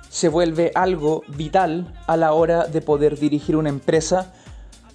[0.09, 4.33] se vuelve algo vital a la hora de poder dirigir una empresa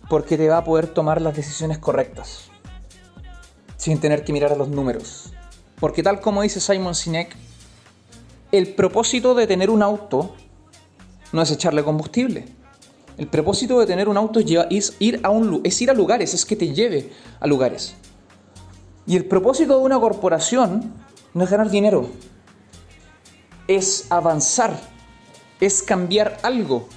[0.10, 2.50] porque te va a poder tomar las decisiones correctas
[3.88, 5.32] sin tener que mirar a los números.
[5.80, 7.34] Porque tal como dice Simon Sinek,
[8.52, 10.36] el propósito de tener un auto
[11.32, 12.44] no es echarle combustible.
[13.18, 16.46] El propósito de tener un auto es ir a, un, es ir a lugares, es
[16.46, 17.96] que te lleve a lugares.
[19.06, 20.94] Y el propósito de una corporación
[21.34, 22.10] no es ganar dinero,
[23.70, 24.78] es avanzar,
[25.62, 26.90] es cambiar algo,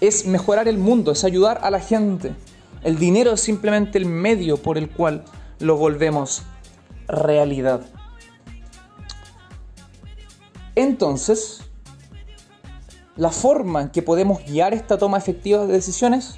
[0.00, 2.36] es mejorar el mundo, es ayudar a la gente.
[2.84, 5.24] El dinero es simplemente el medio por el cual
[5.60, 6.42] lo volvemos
[7.06, 7.82] realidad.
[10.74, 11.62] Entonces,
[13.16, 16.36] la forma en que podemos guiar esta toma efectiva de decisiones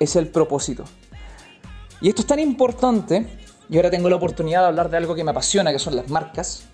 [0.00, 0.84] es el propósito.
[2.00, 3.26] Y esto es tan importante,
[3.70, 6.08] y ahora tengo la oportunidad de hablar de algo que me apasiona, que son las
[6.08, 6.64] marcas,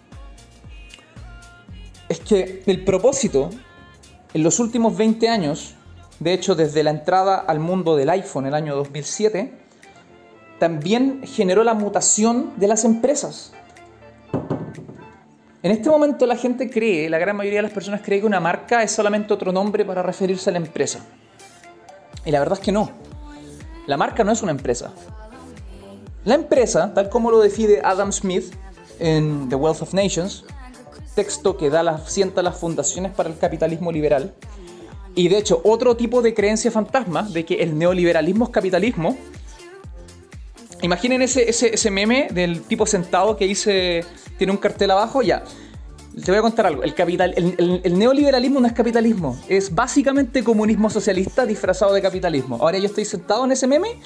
[2.08, 3.50] es que el propósito
[4.32, 5.74] en los últimos 20 años,
[6.18, 9.59] de hecho desde la entrada al mundo del iPhone en el año 2007,
[10.60, 13.52] también generó la mutación de las empresas.
[15.62, 18.40] En este momento la gente cree, la gran mayoría de las personas cree que una
[18.40, 21.00] marca es solamente otro nombre para referirse a la empresa.
[22.24, 22.90] Y la verdad es que no.
[23.86, 24.92] La marca no es una empresa.
[26.24, 28.54] La empresa, tal como lo define Adam Smith
[28.98, 30.44] en The Wealth of Nations,
[31.14, 34.34] texto que da las, sienta las fundaciones para el capitalismo liberal,
[35.14, 39.16] y de hecho otro tipo de creencia fantasma de que el neoliberalismo es capitalismo,
[40.82, 44.04] Imaginen ese, ese, meme del tipo sentado que dice,
[44.38, 45.44] tiene un cartel abajo, ya.
[46.24, 46.82] Te voy a contar algo.
[46.82, 49.38] El, capital, el, neoliberalismo no es capitalismo.
[49.48, 52.56] Es básicamente comunismo socialista disfrazado de capitalismo.
[52.60, 54.00] Ahora yo estoy sentado en ese meme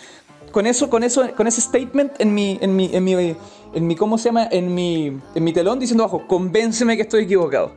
[0.51, 3.37] con eso, con eso, con ese statement en mi, en mi, en mi,
[3.75, 4.49] en mi ¿cómo se llama?
[4.51, 7.73] En mi, en mi telón diciendo abajo, convénceme que estoy equivocado.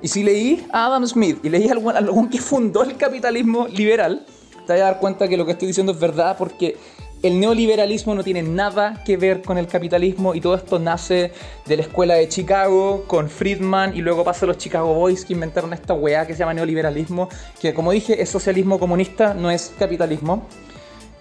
[0.00, 4.24] Y si leí a Adam Smith y leí a algún que fundó el capitalismo liberal,
[4.66, 6.76] te vas a dar cuenta que lo que estoy diciendo es verdad porque
[7.24, 11.32] el neoliberalismo no tiene nada que ver con el capitalismo y todo esto nace
[11.64, 15.32] de la escuela de Chicago con Friedman y luego pasa a los Chicago Boys que
[15.32, 19.72] inventaron esta weá que se llama neoliberalismo, que como dije es socialismo comunista, no es
[19.78, 20.46] capitalismo.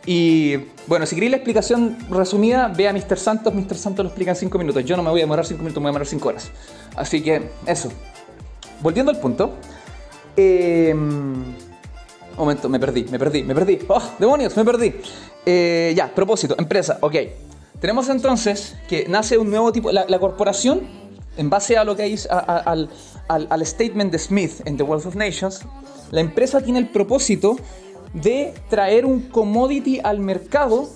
[0.05, 3.17] Y bueno, si queréis la explicación resumida, ve a Mr.
[3.17, 3.53] Santos.
[3.53, 3.75] Mr.
[3.75, 4.83] Santos lo explica en 5 minutos.
[4.83, 6.51] Yo no me voy a demorar 5 minutos, me voy a demorar 5 horas.
[6.97, 7.89] Así que eso.
[8.81, 9.53] Volviendo al punto.
[10.35, 10.93] Eh,
[12.37, 13.79] momento, me perdí, me perdí, me perdí.
[13.87, 14.55] ¡Oh, demonios!
[14.55, 14.93] Me perdí.
[15.45, 17.15] Eh, ya, propósito, empresa, ok.
[17.79, 20.81] Tenemos entonces que nace un nuevo tipo, la, corporación
[21.35, 22.89] en base a lo que hay al,
[23.27, 25.61] al statement de Smith en The Wealth of Nations,
[26.11, 27.57] la empresa tiene el propósito
[28.13, 30.87] de traer un commodity al mercado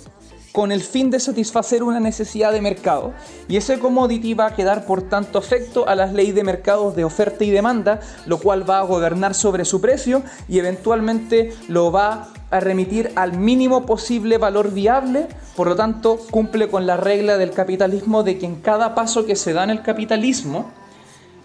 [0.58, 3.14] con el fin de satisfacer una necesidad de mercado.
[3.47, 7.03] Y ese commodity va a quedar por tanto afecto a las leyes de mercados de
[7.03, 12.30] oferta y demanda, lo cual va a gobernar sobre su precio y eventualmente lo va
[12.49, 17.51] a remitir al mínimo posible valor viable, por lo tanto cumple con la regla del
[17.51, 20.72] capitalismo de que en cada paso que se da en el capitalismo,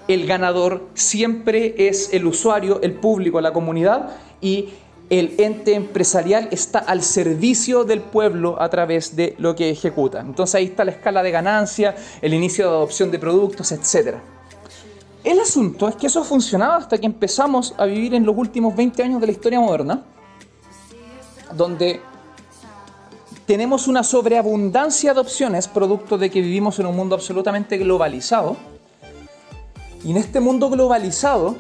[0.09, 4.71] el ganador siempre es el usuario, el público, la comunidad y
[5.13, 10.21] el ente empresarial está al servicio del pueblo a través de lo que ejecuta.
[10.21, 14.17] Entonces ahí está la escala de ganancia, el inicio de adopción de productos, etc.
[15.23, 19.03] El asunto es que eso funcionaba hasta que empezamos a vivir en los últimos 20
[19.03, 20.03] años de la historia moderna,
[21.55, 22.01] donde
[23.45, 28.57] tenemos una sobreabundancia de opciones producto de que vivimos en un mundo absolutamente globalizado.
[30.03, 31.55] Y en este mundo globalizado,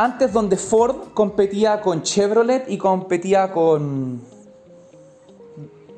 [0.00, 4.22] antes donde Ford competía con Chevrolet y competía con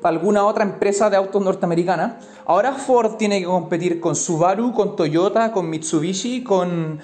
[0.03, 5.53] alguna otra empresa de autos norteamericana, ahora Ford tiene que competir con Subaru, con Toyota,
[5.53, 6.99] con Mitsubishi, con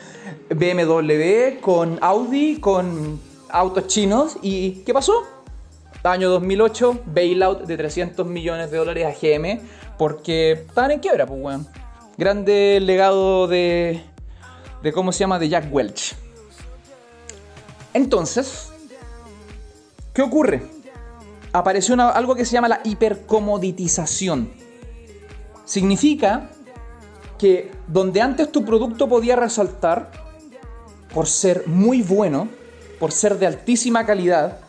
[0.54, 4.36] BMW, con Audi, con autos chinos.
[4.42, 5.24] ¿Y qué pasó?
[6.04, 9.62] Año 2008, bailout de 300 millones de dólares a GM
[9.98, 11.66] porque estaban en quiebra, pues, weón.
[12.18, 14.04] Grande legado de,
[14.84, 15.40] de, ¿cómo se llama?
[15.40, 16.29] De Jack Welch.
[17.94, 18.72] Entonces,
[20.14, 20.64] ¿qué ocurre?
[21.52, 24.52] Apareció algo que se llama la hipercomoditización.
[25.66, 26.50] Significa
[27.38, 30.12] que donde antes tu producto podía resaltar
[31.14, 32.48] por ser muy bueno,
[33.00, 34.60] por ser de altísima calidad,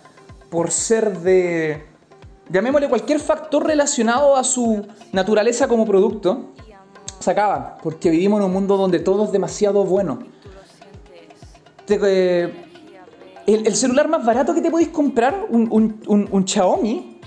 [0.51, 1.85] por ser de,
[2.49, 6.53] llamémosle cualquier factor relacionado a su naturaleza como producto,
[7.19, 10.21] se acaba, porque vivimos en un mundo donde todo es demasiado bueno.
[11.89, 12.70] Eh,
[13.47, 17.21] el, celular más barato que te podéis comprar, un, Xiaomi,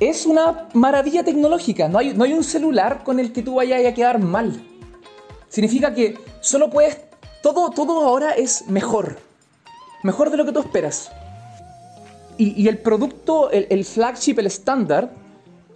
[0.00, 1.88] es una maravilla tecnológica.
[1.88, 4.62] No hay, un celular con el que tú vayas a quedar mal.
[5.48, 7.00] Significa que solo puedes...
[7.42, 9.18] Todo, todo ahora es mejor.
[10.02, 11.10] Mejor de lo que tú esperas.
[12.36, 15.10] Y, el producto, el, el flagship, el estándar,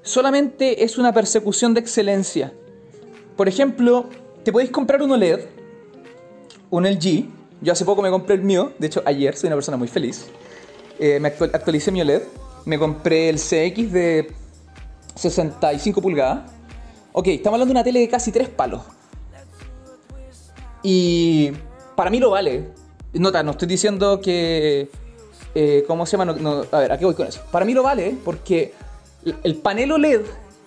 [0.03, 2.53] solamente es una persecución de excelencia.
[3.36, 4.07] Por ejemplo,
[4.45, 5.40] te podéis comprar un OLED,
[6.70, 7.26] un LG,
[7.62, 10.26] yo hace poco me compré el mío, de hecho ayer, soy una persona muy feliz.
[10.98, 12.22] Eh, me actualicé mi OLED,
[12.64, 14.32] me compré el CX de
[15.14, 16.50] 65 pulgadas.
[17.12, 18.82] Ok, estamos hablando de una tele de casi 3 palos.
[20.82, 21.52] Y
[21.94, 22.68] para mí lo vale.
[23.12, 24.90] Nota, no estoy diciendo que...
[25.54, 26.34] Eh, ¿Cómo se llama?
[26.72, 27.42] a ver, ¿a qué voy con eso?
[27.52, 28.72] Para mí lo vale porque
[29.44, 30.22] el panel OLED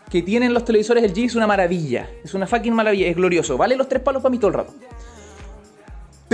[0.10, 2.08] que tienen los televisores LG es una maravilla.
[2.24, 3.58] Es una fucking maravilla, es glorioso.
[3.58, 4.74] Vale los 3 palos para mí todo el rato.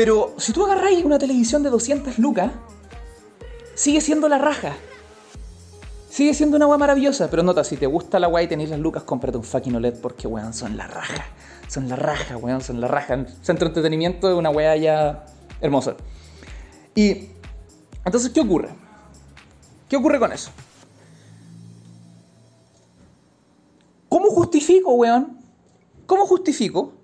[0.01, 2.51] Pero si tú agarráis una televisión de 200 lucas,
[3.75, 4.73] sigue siendo la raja.
[6.09, 7.29] Sigue siendo una agua maravillosa.
[7.29, 9.99] Pero nota, si te gusta la agua y tenéis las lucas, cómprate un fucking OLED
[10.01, 11.23] porque, weón, son la raja.
[11.67, 13.27] Son la raja, weón, son la raja.
[13.43, 15.23] Centro de entretenimiento de una weá ya
[15.61, 15.95] hermosa.
[16.95, 17.27] Y
[18.03, 18.69] entonces, ¿qué ocurre?
[19.87, 20.49] ¿Qué ocurre con eso?
[24.09, 25.37] ¿Cómo justifico, weón?
[26.07, 27.00] ¿Cómo justifico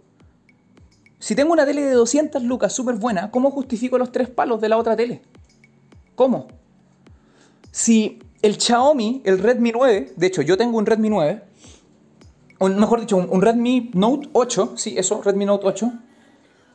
[1.20, 4.70] si tengo una tele de 200 lucas súper buena, ¿cómo justifico los tres palos de
[4.70, 5.22] la otra tele?
[6.15, 6.47] ¿Cómo?
[7.72, 11.41] Si el Xiaomi, el Redmi 9, de hecho yo tengo un Redmi 9,
[12.59, 15.91] o mejor dicho, un, Redmi Note 8, sí, eso, Redmi Note 8,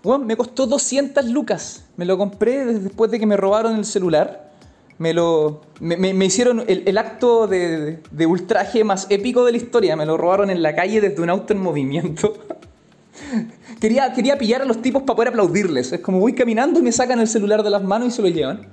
[0.02, 1.84] bueno, me costó 200 lucas.
[1.96, 4.50] Me lo compré después de que me robaron el celular.
[4.98, 5.60] Me lo.
[5.78, 9.94] Me, hicieron el, acto de, de, ultraje más épico de la historia.
[9.94, 12.34] Me lo robaron en la calle desde un auto en movimiento.
[13.80, 15.92] quería, quería pillar a los tipos para poder aplaudirles.
[15.92, 18.28] Es como voy caminando y me sacan el celular de las manos y se lo
[18.28, 18.68] llevan.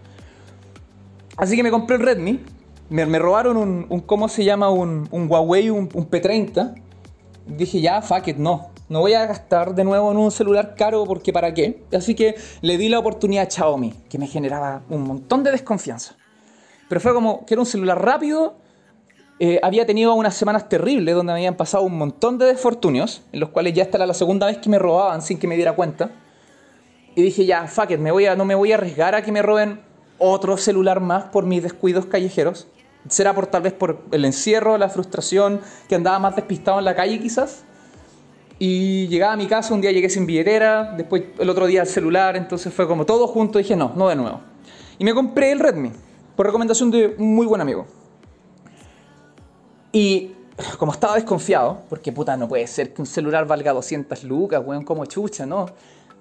[1.38, 2.40] Así que me compré el Redmi.
[2.90, 4.70] Me, me robaron un, ¿cómo se llama?
[4.70, 6.76] Un, Huawei, un, P30.
[7.46, 8.72] Dije, ya, fuck it, no.
[8.90, 11.84] No voy a gastar de nuevo en un celular caro porque para qué.
[11.94, 16.16] Así que le di la oportunidad a Xiaomi, que me generaba un montón de desconfianza.
[16.90, 18.58] Pero fue como que era un celular rápido,
[19.42, 23.40] eh, había tenido unas semanas terribles donde me habían pasado un montón de desfortunios, en
[23.40, 25.74] los cuales ya esta era la segunda vez que me robaban sin que me diera
[25.74, 26.12] cuenta.
[27.16, 29.32] Y dije, ya, fuck it, me voy a, no me voy a arriesgar a que
[29.32, 29.80] me roben
[30.18, 32.68] otro celular más por mis descuidos callejeros.
[33.08, 36.96] Será por tal vez por el encierro, la frustración, que andaba más despistado en la
[36.96, 37.64] calle quizás.
[38.60, 41.88] Y llegaba a mi casa, un día llegué sin billetera, después el otro día el
[41.88, 44.42] celular, entonces fue como todo junto, dije no, no de nuevo.
[44.98, 45.94] Y me compré el Redmi,
[46.36, 47.88] por recomendación de un muy buen amigo.
[49.92, 50.32] Y
[50.78, 54.84] como estaba desconfiado, porque puta, no puede ser que un celular valga 200 lucas, weón,
[54.84, 55.68] como chucha, ¿no?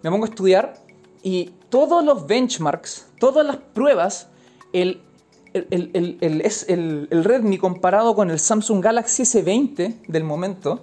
[0.02, 0.74] Me pongo a estudiar
[1.22, 4.28] y todos los benchmarks, todas las pruebas,
[4.72, 5.00] el,
[5.52, 10.80] el, el, el, Redmi comparado con el Samsung Galaxy S20 del momento,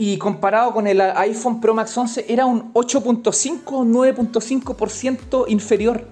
[0.00, 6.06] y comparado con el iPhone Pro Max 11 era un 8.5 o 9.5% inferior.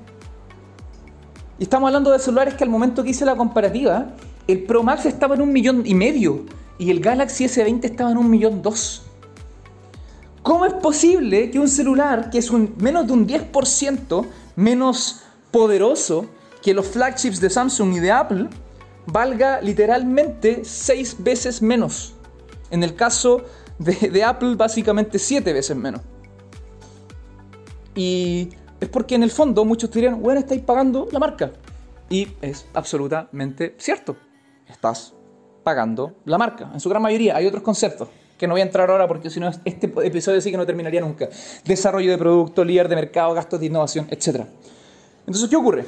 [1.61, 4.09] Y estamos hablando de celulares que al momento que hice la comparativa,
[4.47, 6.44] el Pro Max estaba en un millón y medio
[6.78, 9.03] y el Galaxy S20 estaba en un millón dos.
[10.42, 16.26] ¿Cómo es posible que un celular que es un, menos de un 10% menos poderoso
[16.62, 18.49] que los flagships de Samsung y de Apple
[19.07, 22.14] valga literalmente 6 veces menos?
[22.70, 23.44] En el caso
[23.78, 26.01] de, Apple básicamente siete veces menos.
[27.94, 31.53] Y es porque en el fondo muchos dirían, bueno, estáis pagando la marca.
[32.09, 34.16] Y es absolutamente cierto.
[34.69, 35.14] Estás
[35.62, 36.71] pagando la marca.
[36.73, 38.09] En su gran mayoría hay otros conceptos
[38.39, 41.01] que no voy a entrar ahora porque si no este episodio sí que no terminaría
[41.01, 41.29] nunca.
[41.64, 44.45] Desarrollo de producto, líder de mercado, gastos de innovación, etc.
[45.21, 45.87] Entonces, ¿qué ocurre?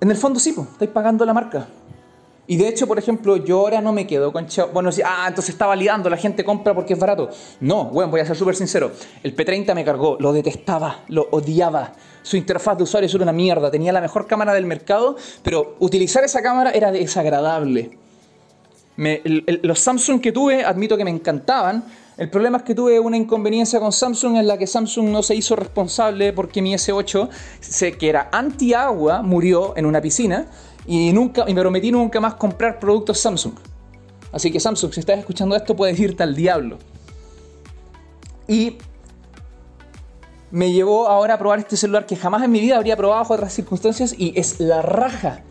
[0.00, 1.66] En el fondo sí, pues, estáis pagando la marca.
[2.48, 4.72] Y de hecho, por ejemplo, yo ahora no me quedo con Xiaomi.
[4.72, 7.28] Bueno, si, ah, entonces está validando, la gente compra porque es barato.
[7.60, 8.92] No, bueno, voy a ser súper sincero.
[9.22, 11.92] El P30 me cargó, lo detestaba, lo odiaba.
[12.22, 13.70] Su interfaz de usuario era una mierda.
[13.70, 17.98] Tenía la mejor cámara del mercado, pero utilizar esa cámara era desagradable.
[18.96, 21.84] los Samsung que tuve, admito que me encantaban.
[22.16, 25.34] El problema es que tuve una inconveniencia con Samsung en la que Samsung no se
[25.34, 27.28] hizo responsable porque mi S8,
[27.98, 30.46] que era anti-agua, murió en una piscina
[30.86, 33.54] y, nunca, y me prometí nunca más comprar productos Samsung.
[34.32, 36.78] Así que Samsung, si estás escuchando esto, puedes irte al diablo.
[38.48, 38.78] Y
[40.50, 43.34] me llevó ahora a probar este celular que jamás en mi vida habría probado bajo
[43.34, 45.42] otras circunstancias y es la raja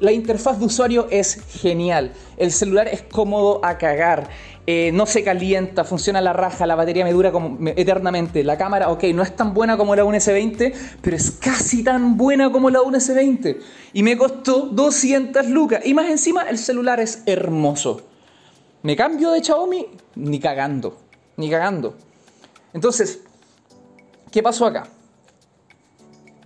[0.00, 2.12] la interfaz de usuario es genial.
[2.36, 4.28] El celular es cómodo a cagar.
[4.72, 8.44] Eh, no se calienta, funciona la raja, la batería me dura como, eternamente.
[8.44, 12.52] La cámara, ok, no es tan buena como la 1S20, pero es casi tan buena
[12.52, 13.58] como la 1S20.
[13.94, 15.84] Y me costó 200 lucas.
[15.84, 18.02] Y más encima, el celular es hermoso.
[18.84, 19.88] ¿Me cambio de Xiaomi?
[20.14, 21.00] Ni cagando.
[21.36, 21.96] Ni cagando.
[22.72, 23.22] Entonces,
[24.30, 24.86] ¿qué pasó acá?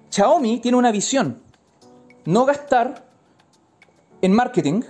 [0.08, 1.42] Xiaomi tiene una visión
[2.24, 3.04] no gastar
[4.22, 4.80] en marketing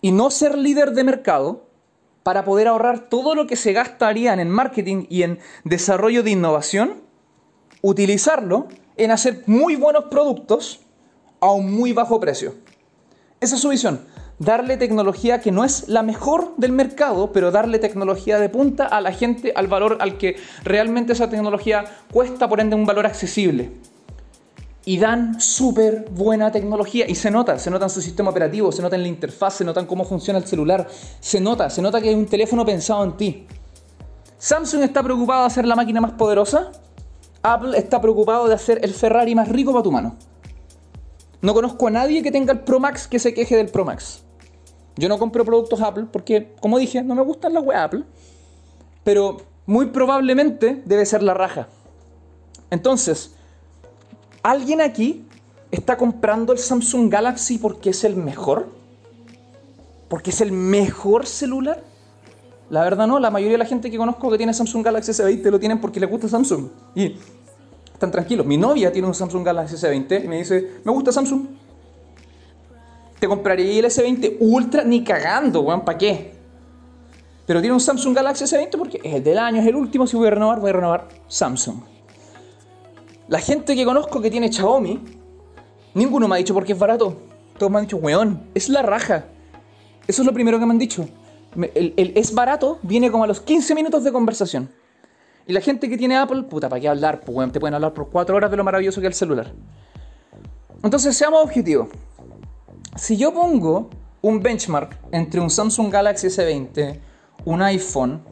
[0.00, 1.67] y no ser líder de mercado
[2.28, 6.96] para poder ahorrar todo lo que se gastarían en marketing y en desarrollo de innovación,
[7.80, 8.68] utilizarlo
[8.98, 10.80] en hacer muy buenos productos
[11.40, 12.54] a un muy bajo precio.
[13.40, 14.02] Esa es su visión.
[14.38, 19.00] Darle tecnología que no es la mejor del mercado, pero darle tecnología de punta a
[19.00, 23.70] la gente, al valor al que realmente esa tecnología cuesta, por ende, un valor accesible
[24.88, 28.80] y dan súper buena tecnología y se nota, se nota en su sistema operativo, se
[28.80, 30.88] nota en la interfaz, se nota en cómo funciona el celular,
[31.20, 33.46] se nota, se nota que hay un teléfono pensado en ti.
[34.38, 36.72] Samsung está preocupado de hacer la máquina más poderosa,
[37.42, 40.16] Apple está preocupado de hacer el Ferrari más rico para tu mano.
[41.42, 44.22] No conozco a nadie que tenga el Pro Max que se queje del Pro Max.
[44.96, 48.04] Yo no compro productos Apple porque, como dije, no me gustan las web Apple,
[49.04, 49.36] pero
[49.66, 51.68] muy probablemente debe ser la raja.
[52.70, 53.34] Entonces,
[54.42, 55.24] ¿Alguien aquí
[55.70, 58.68] está comprando el Samsung Galaxy porque es el mejor?
[60.08, 61.82] ¿Porque es el mejor celular?
[62.70, 65.50] La verdad no, la mayoría de la gente que conozco que tiene Samsung Galaxy S20
[65.50, 66.68] lo tienen porque le gusta Samsung.
[66.94, 67.16] Y
[67.92, 68.46] están tranquilos.
[68.46, 71.46] Mi novia tiene un Samsung Galaxy S20 y me dice, me gusta Samsung.
[73.18, 76.32] Te compraría el S20 Ultra ni cagando, weón, ¿para qué?
[77.46, 80.06] Pero tiene un Samsung Galaxy S20 porque es el del año, es el último.
[80.06, 81.97] Si voy a renovar, voy a renovar Samsung.
[83.28, 85.00] La gente que conozco que tiene Xiaomi,
[85.92, 87.14] ninguno me ha dicho porque es barato.
[87.58, 89.26] Todos me han dicho, weón, es la raja.
[90.06, 91.06] Eso es lo primero que me han dicho.
[91.74, 94.70] El, es barato viene como a los 15 minutos de conversación.
[95.46, 97.20] Y la gente que tiene Apple, puta, ¿para qué hablar?
[97.20, 99.52] Te pueden hablar por 4 horas de lo maravilloso que es el celular.
[100.82, 101.88] Entonces, seamos objetivos.
[102.96, 103.90] Si yo pongo
[104.22, 106.98] un benchmark entre un Samsung Galaxy S20,
[107.44, 108.22] un iPhone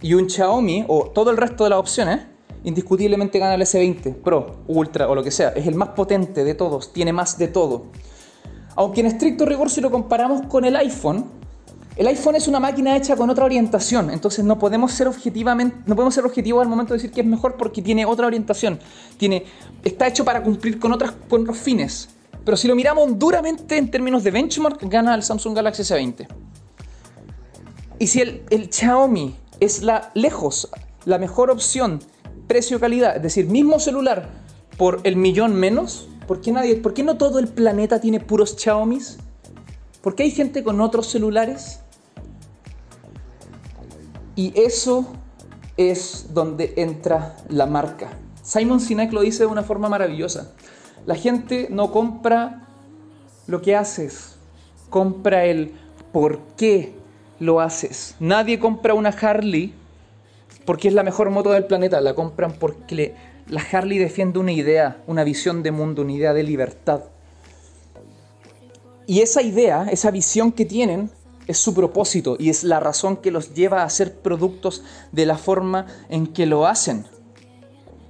[0.00, 2.31] y un Xiaomi, o todo el resto de las opciones,
[2.64, 5.50] indiscutiblemente gana el S20 Pro, Ultra o lo que sea.
[5.50, 7.86] Es el más potente de todos, tiene más de todo.
[8.76, 11.26] Aunque en estricto rigor si lo comparamos con el iPhone,
[11.96, 15.94] el iPhone es una máquina hecha con otra orientación, entonces no podemos ser objetivamente, no
[15.94, 18.78] podemos ser objetivos al momento de decir que es mejor porque tiene otra orientación.
[19.18, 19.44] Tiene,
[19.84, 22.08] está hecho para cumplir con, otras, con otros fines.
[22.44, 26.26] Pero si lo miramos duramente en términos de benchmark, gana el Samsung Galaxy S20.
[27.98, 30.70] Y si el, el Xiaomi es la, lejos
[31.04, 32.00] la mejor opción
[32.46, 34.28] precio-calidad, es decir, mismo celular
[34.76, 38.56] por el millón menos, ¿por qué, nadie, ¿por qué no todo el planeta tiene puros
[38.58, 38.98] Xiaomi?
[40.00, 41.80] ¿Por qué hay gente con otros celulares?
[44.34, 45.06] Y eso
[45.76, 48.10] es donde entra la marca.
[48.42, 50.52] Simon Sinek lo dice de una forma maravillosa.
[51.06, 52.68] La gente no compra
[53.46, 54.36] lo que haces,
[54.90, 55.72] compra el
[56.12, 56.94] por qué
[57.38, 58.16] lo haces.
[58.20, 59.74] Nadie compra una Harley
[60.64, 63.14] porque es la mejor moto del planeta, la compran porque
[63.48, 67.04] la Harley defiende una idea, una visión de mundo, una idea de libertad.
[69.06, 71.10] Y esa idea, esa visión que tienen,
[71.46, 75.36] es su propósito y es la razón que los lleva a hacer productos de la
[75.36, 77.04] forma en que lo hacen.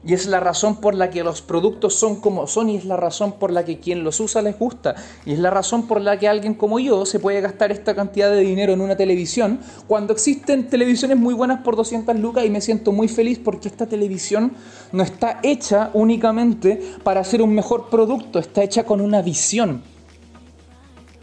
[0.04, 2.96] Y es la razón por la que los productos son como son y es la
[2.96, 4.96] razón por la que quien los usa les gusta.
[5.24, 8.30] Y es la razón por la que alguien como yo se puede gastar esta cantidad
[8.30, 12.60] de dinero en una televisión cuando existen televisiones muy buenas por 200 lucas y me
[12.60, 14.54] siento muy feliz porque esta televisión
[14.90, 19.82] no está hecha únicamente para hacer un mejor producto, está hecha con una visión.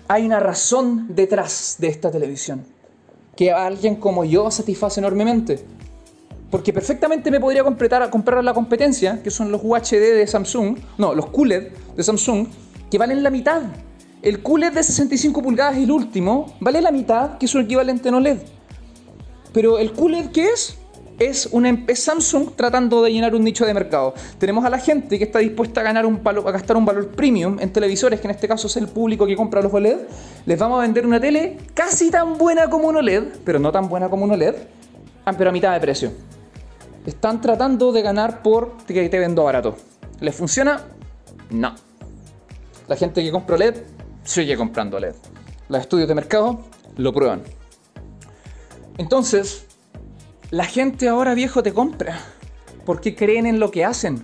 [0.08, 2.66] Hay una razón detrás de esta televisión
[3.36, 5.64] que a alguien como yo satisface enormemente.
[6.50, 11.14] Porque perfectamente me podría completar, comprar la competencia, que son los UHD de Samsung, no,
[11.14, 12.48] los QLED de Samsung,
[12.90, 13.62] que valen la mitad.
[14.22, 18.40] El QLED de 65 pulgadas, el último, vale la mitad que su equivalente en OLED.
[19.54, 20.78] Pero el QLED, ¿qué es?
[21.20, 24.14] Es, una, es Samsung tratando de llenar un nicho de mercado.
[24.38, 27.58] Tenemos a la gente que está dispuesta a, ganar un a gastar un valor premium
[27.60, 29.98] en televisores, que en este caso es el público que compra los OLED.
[30.46, 33.90] Les vamos a vender una tele casi tan buena como un OLED, pero no tan
[33.90, 34.56] buena como un OLED,
[35.26, 36.12] ah, pero a mitad de precio.
[37.06, 39.78] Están tratando de ganar por que te vendo barato.
[40.20, 40.82] ¿Les funciona?
[41.50, 41.74] No.
[42.88, 43.84] La gente que compra LED
[44.24, 45.16] sigue comprando LED.
[45.70, 46.60] Los estudios de mercado
[46.98, 47.42] lo prueban.
[48.98, 49.66] Entonces,
[50.52, 52.20] la gente ahora viejo te compra
[52.86, 54.24] porque creen en lo que hacen.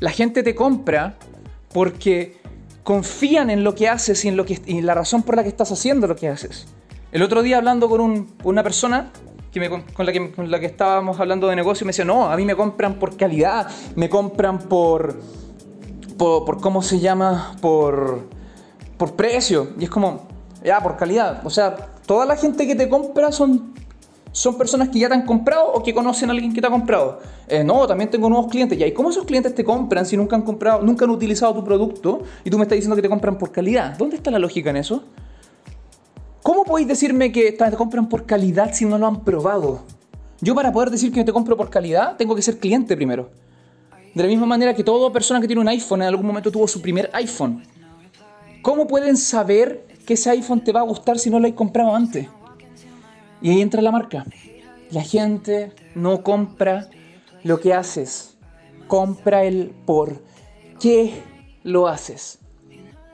[0.00, 1.16] La gente te compra
[1.72, 2.38] porque
[2.82, 5.72] confían en lo que haces y en, lo que, la razón por la que estás
[5.72, 6.66] haciendo lo que haces.
[7.12, 9.10] El otro día hablando con una persona
[9.94, 12.44] con, la que, con la que estábamos hablando de negocio me decía, no, a mí
[12.44, 15.20] me compran por calidad, me compran por,
[16.16, 17.56] por, ¿cómo se llama?
[17.60, 18.28] Por,
[18.96, 19.68] por precio.
[19.78, 20.28] Y es como,
[20.64, 21.40] ya, por calidad.
[21.44, 21.74] O sea,
[22.06, 23.74] toda la gente que te compra son,
[24.32, 26.70] son personas que ya te han comprado o que conocen a alguien que te ha
[26.70, 27.20] comprado.
[27.48, 28.78] Eh, no, también tengo nuevos clientes.
[28.78, 32.22] ¿Y cómo esos clientes te compran si nunca han comprado, nunca han utilizado tu producto
[32.44, 33.96] y tú me estás diciendo que te compran por calidad?
[33.96, 35.04] ¿Dónde está la lógica en eso?
[36.46, 39.82] ¿Cómo podéis decirme que te compran por calidad si no lo han probado?
[40.40, 43.30] Yo para poder decir que te compro por calidad, tengo que ser cliente primero.
[44.14, 46.68] De la misma manera que toda persona que tiene un iPhone en algún momento tuvo
[46.68, 47.64] su primer iPhone.
[48.62, 51.96] ¿Cómo pueden saber que ese iPhone te va a gustar si no lo hay comprado
[51.96, 52.28] antes?
[53.42, 54.24] Y ahí entra la marca.
[54.92, 56.88] La gente no compra
[57.42, 58.36] lo que haces,
[58.86, 60.22] compra el por
[60.78, 61.12] qué
[61.64, 62.38] lo haces.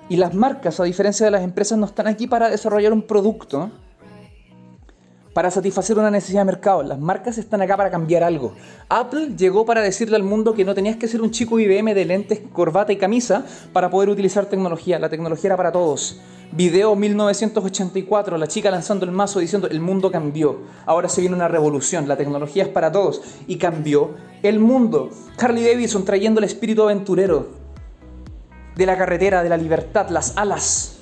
[0.09, 3.71] Y las marcas, a diferencia de las empresas, no están aquí para desarrollar un producto,
[5.33, 6.83] para satisfacer una necesidad de mercado.
[6.83, 8.53] Las marcas están acá para cambiar algo.
[8.89, 12.05] Apple llegó para decirle al mundo que no tenías que ser un chico IBM de
[12.05, 14.99] lentes, corbata y camisa para poder utilizar tecnología.
[14.99, 16.21] La tecnología era para todos.
[16.55, 20.59] Video 1984, la chica lanzando el mazo diciendo el mundo cambió.
[20.85, 23.23] Ahora se viene una revolución, la tecnología es para todos.
[23.47, 24.11] Y cambió
[24.43, 25.09] el mundo.
[25.39, 27.62] Harley Davidson trayendo el espíritu aventurero
[28.77, 30.99] de la carretera, de la libertad, las alas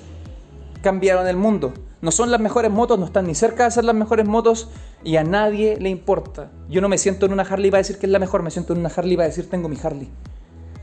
[0.81, 1.73] cambiaron el mundo.
[2.01, 4.69] No son las mejores motos, no están ni cerca de ser las mejores motos
[5.03, 6.51] y a nadie le importa.
[6.67, 8.73] Yo no me siento en una Harley para decir que es la mejor, me siento
[8.73, 10.09] en una Harley para decir tengo mi Harley.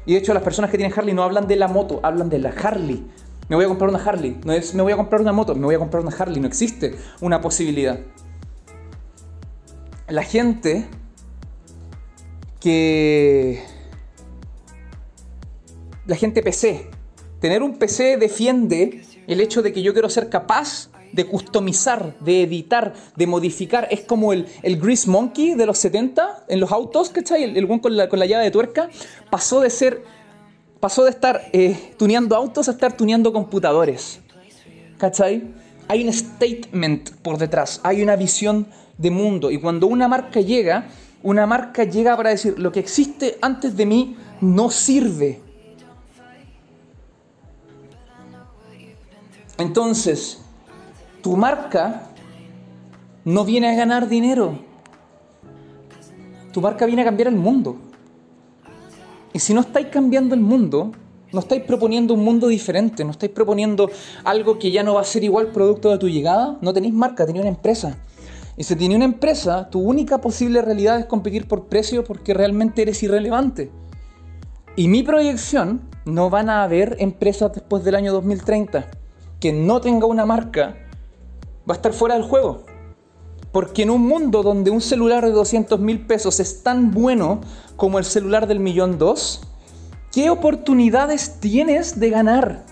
[0.07, 2.39] Y de hecho las personas que tienen Harley no hablan de la moto, hablan de
[2.39, 3.05] la Harley.
[3.49, 5.65] Me voy a comprar una Harley, no es me voy a comprar una moto, me
[5.65, 7.99] voy a comprar una Harley, no existe una posibilidad.
[10.07, 10.87] La gente
[12.61, 13.63] que
[16.09, 16.91] la gente PC.
[17.39, 22.43] Tener un PC defiende el hecho de que yo quiero ser capaz de customizar, de
[22.43, 23.87] editar, de modificar.
[23.91, 27.45] Es como el, el Grease Monkey de los 70 en los autos, ¿cachai?
[27.45, 28.89] El, el con la, con la llave de tuerca.
[29.31, 30.03] Pasó de ser.
[30.81, 34.21] Pasó de estar eh, tuneando autos a estar tuneando computadores.
[34.97, 35.43] ¿Cachai?
[35.89, 38.67] Hay un statement por detrás, hay una visión
[38.97, 39.51] de mundo.
[39.51, 40.89] Y cuando una marca llega,
[41.23, 45.48] una marca llega para decir: lo que existe antes de mí no sirve.
[49.59, 50.39] Entonces,
[51.21, 52.11] tu marca
[53.25, 54.57] no viene a ganar dinero.
[56.53, 57.77] Tu marca viene a cambiar el mundo.
[59.33, 60.93] Y si no estáis cambiando el mundo,
[61.33, 63.91] no estáis proponiendo un mundo diferente, no estáis proponiendo
[64.23, 67.27] algo que ya no va a ser igual producto de tu llegada, no tenéis marca,
[67.27, 67.99] tenéis una empresa.
[68.57, 72.83] Y si tenéis una empresa, tu única posible realidad es competir por precio porque realmente
[72.83, 73.73] eres irrelevante.
[74.77, 78.89] Y mi proyección, no van a haber empresas después del año 2030
[79.41, 80.77] que no tenga una marca
[81.69, 82.65] va a estar fuera del juego.
[83.53, 87.41] Porque en un mundo donde un celular de 200 mil pesos es tan bueno
[87.77, 89.41] como el celular del millón dos,
[90.13, 92.65] ¿qué oportunidades tienes de ganar?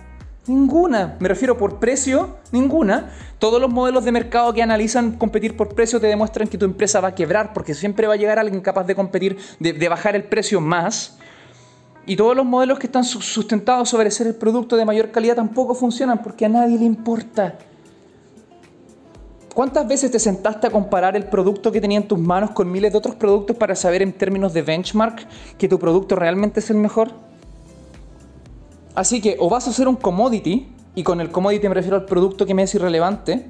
[0.46, 1.16] Ninguna.
[1.18, 3.10] Me refiero por precio, ninguna.
[3.38, 7.00] Todos los modelos de mercado que analizan competir por precio te demuestran que tu empresa
[7.00, 10.24] va a quebrar porque siempre va a llegar alguien capaz de competir, de, bajar el
[10.24, 11.18] precio más.
[12.06, 15.74] Y todos los modelos que están sustentados sobre ser el producto de mayor calidad tampoco
[15.74, 17.58] funcionan porque a nadie le importa.
[19.52, 22.92] ¿Cuántas veces te sentaste a comparar el producto que tenía en tus manos con miles
[22.92, 25.26] de otros productos para saber en términos de benchmark
[25.58, 27.10] que tu producto realmente es el mejor?
[28.94, 32.04] Así que o vas a hacer un commodity, y con el commodity me refiero al
[32.04, 33.46] producto que me es irrelevante,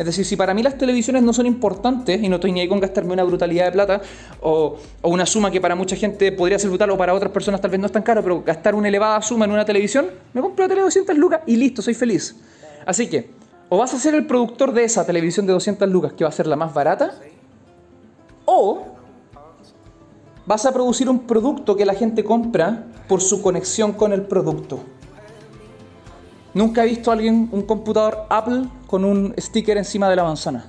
[0.00, 2.68] es decir, si para mí las televisiones no son importantes y no estoy ni ahí
[2.68, 4.00] con gastarme una brutalidad de plata
[4.40, 7.70] o, una suma que para mucha gente podría ser brutal o para otras personas tal
[7.70, 10.64] vez no es tan caro, pero gastar una elevada suma en una televisión, me compro
[10.64, 12.34] la tele de 200 lucas y listo, soy feliz.
[12.86, 13.28] Así que,
[13.68, 16.32] o vas a ser el productor de esa televisión de 200 lucas que va a
[16.32, 17.12] ser la más barata,
[18.46, 18.86] o
[20.46, 24.80] vas a producir un producto que la gente compra por su conexión con el producto.
[26.52, 30.66] Nunca he visto a alguien, un computador Apple, con un sticker encima de la manzana.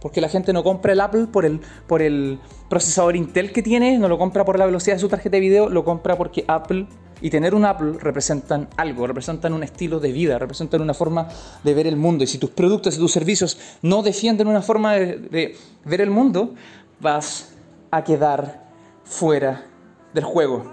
[0.00, 2.38] Porque la gente no compra el Apple por el, por el
[2.70, 5.68] procesador Intel que tiene, no lo compra por la velocidad de su tarjeta de video,
[5.68, 6.86] lo compra porque Apple
[7.20, 11.28] y tener un Apple representan algo, representan un estilo de vida, representan una forma
[11.62, 12.24] de ver el mundo.
[12.24, 16.08] Y si tus productos y tus servicios no defienden una forma de, de ver el
[16.08, 16.54] mundo,
[16.98, 17.52] vas
[17.90, 18.64] a quedar
[19.04, 19.66] fuera
[20.14, 20.72] del juego.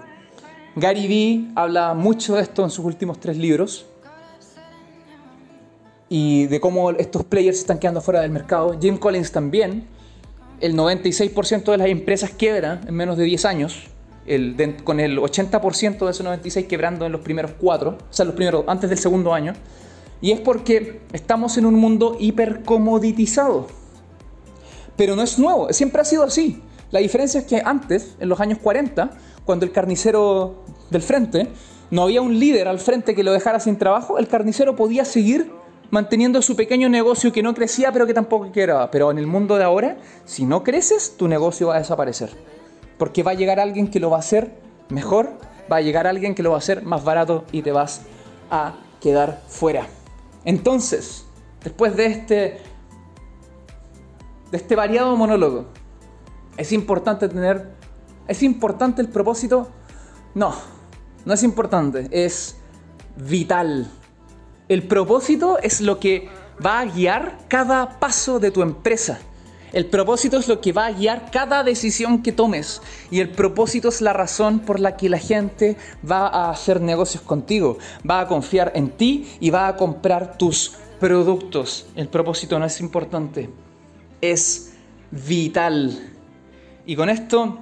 [0.74, 3.84] Gary Vee habla mucho de esto en sus últimos tres libros
[6.08, 8.78] y de cómo estos players están quedando fuera del mercado.
[8.80, 9.86] Jim Collins también.
[10.60, 13.84] El 96% de las empresas quiebran en menos de 10 años,
[14.26, 18.34] el, con el 80% de esos 96 quebrando en los primeros cuatro, o sea, los
[18.34, 19.52] primeros, antes del segundo año.
[20.20, 23.68] Y es porque estamos en un mundo hipercomoditizado.
[24.96, 26.60] Pero no es nuevo, siempre ha sido así.
[26.90, 29.10] La diferencia es que antes, en los años 40,
[29.44, 31.48] cuando el carnicero del frente,
[31.90, 35.52] no había un líder al frente que lo dejara sin trabajo, el carnicero podía seguir
[35.90, 38.90] manteniendo su pequeño negocio que no crecía pero que tampoco quebraba.
[38.90, 42.30] Pero en el mundo de ahora, si no creces, tu negocio va a desaparecer.
[42.98, 44.52] Porque va a llegar alguien que lo va a hacer
[44.88, 45.38] mejor,
[45.70, 48.02] va a llegar alguien que lo va a hacer más barato y te vas
[48.50, 49.86] a quedar fuera.
[50.44, 51.26] Entonces,
[51.62, 52.34] después de este,
[54.50, 55.66] de este variado monólogo,
[56.56, 57.76] es importante tener...
[58.26, 59.68] ¿Es importante el propósito?
[60.34, 60.54] No,
[61.24, 62.56] no es importante, es
[63.16, 63.90] vital
[64.68, 66.28] el propósito es lo que
[66.64, 69.18] va a guiar cada paso de tu empresa.
[69.72, 72.80] El propósito es lo que va a guiar cada decisión que tomes.
[73.10, 75.76] Y el propósito es la razón por la que la gente
[76.10, 77.78] va a hacer negocios contigo,
[78.08, 81.86] va a confiar en ti y va a comprar tus productos.
[81.96, 83.50] El propósito no es importante,
[84.20, 84.72] es
[85.10, 86.12] vital.
[86.86, 87.58] Y con esto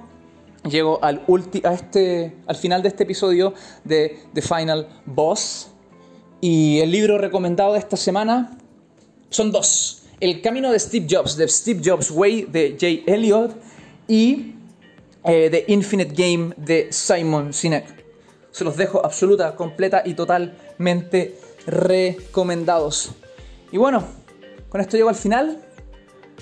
[0.63, 1.23] llego al,
[1.63, 3.53] a este, al final de este episodio
[3.83, 5.71] de The Final Boss.
[6.39, 8.57] Y el libro recomendado de esta semana
[9.29, 10.03] son dos.
[10.19, 13.55] El camino de Steve Jobs, de Steve Jobs Way, de Jay Elliott,
[14.07, 14.53] y
[15.23, 17.85] eh, The Infinite Game, de Simon Sinek.
[18.51, 21.35] Se los dejo absoluta, completa y totalmente
[21.65, 23.11] recomendados.
[23.71, 24.03] Y bueno,
[24.69, 25.63] con esto llego al final.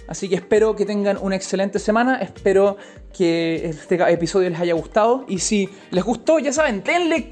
[0.08, 2.18] Así que espero que tengan una excelente semana.
[2.22, 2.78] Espero
[3.18, 5.26] que este episodio les haya gustado.
[5.28, 7.28] Y si les gustó, ya saben, denle,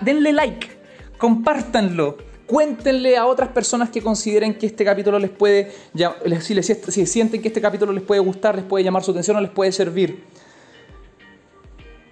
[0.00, 0.77] denle like
[1.18, 2.16] compártanlo.
[2.46, 5.70] Cuéntenle a otras personas que consideren que este capítulo les puede,
[6.40, 9.36] si, les, si sienten que este capítulo les puede gustar, les puede llamar su atención
[9.36, 10.24] o les puede servir.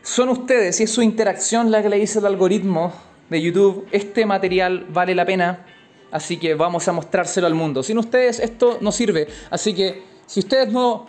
[0.03, 2.93] Son ustedes y es su interacción la que le dice el algoritmo
[3.31, 5.67] de YouTube, este material vale la pena,
[6.11, 7.83] así que vamos a mostrárselo al mundo.
[7.83, 11.07] Sin ustedes esto no sirve, así que si ustedes no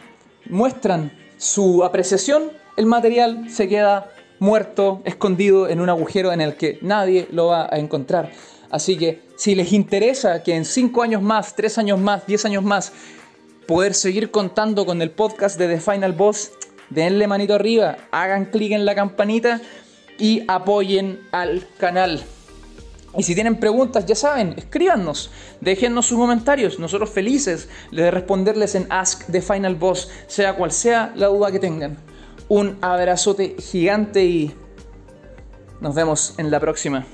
[0.49, 6.79] muestran su apreciación, el material se queda muerto, escondido en un agujero en el que
[6.81, 8.31] nadie lo va a encontrar.
[8.69, 12.63] Así que si les interesa que en 5 años más, 3 años más, 10 años
[12.63, 12.91] más,
[13.67, 16.51] poder seguir contando con el podcast de The Final Boss,
[16.89, 19.61] denle manito arriba, hagan clic en la campanita
[20.17, 22.23] y apoyen al canal.
[23.17, 26.77] Y si tienen preguntas, ya saben, escríbanos, déjennos sus comentarios.
[26.77, 31.59] Nosotros felices de responderles en Ask the Final Boss, sea cual sea la duda que
[31.59, 31.97] tengan.
[32.49, 34.55] Un abrazote gigante y
[35.81, 37.05] nos vemos en la próxima.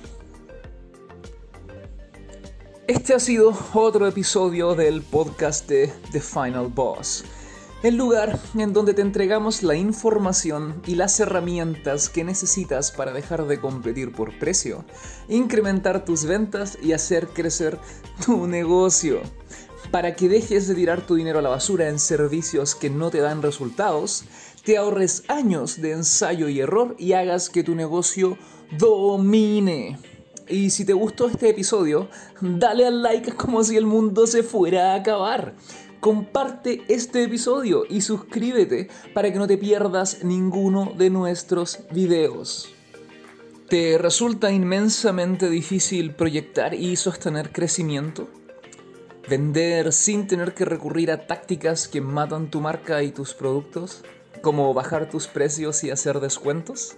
[2.85, 7.26] Este ha sido otro episodio del podcast de The Final Boss.
[7.81, 13.45] el lugar en donde te entregamos la información y las herramientas que necesitas para dejar
[13.47, 14.85] de competir por precio,
[15.27, 17.80] incrementar tus ventas y hacer crecer
[18.26, 19.22] tu negocio.
[19.91, 23.19] Para que dejes de tirar tu dinero a la basura en servicios que no te
[23.19, 24.23] dan resultados,
[24.64, 28.38] te ahorres años de ensayo y error y hagas que tu negocio
[28.77, 29.98] domine.
[30.48, 32.10] Y si te gustó este episodio,
[32.41, 35.56] dale al like como si el mundo se fuera a acabar
[36.03, 42.76] comparte este episodio y suscríbete para que no te pierdas ninguno de nuestros videos.
[43.69, 48.27] ¿Te resulta inmensamente difícil proyectar y sostener crecimiento?
[49.30, 54.03] ¿Vender sin tener que recurrir a tácticas que matan tu marca y tus productos?
[54.41, 56.95] ¿Como bajar tus precios y hacer descuentos?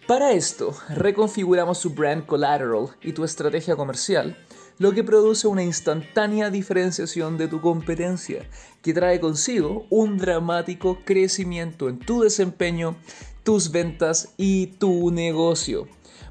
[0.08, 4.36] Para esto, reconfiguramos su brand collateral y tu estrategia comercial
[4.80, 8.48] lo que produce una instantánea diferenciación de tu competencia,
[8.80, 12.96] que trae consigo un dramático crecimiento en tu desempeño,
[13.42, 15.86] tus ventas y tu negocio.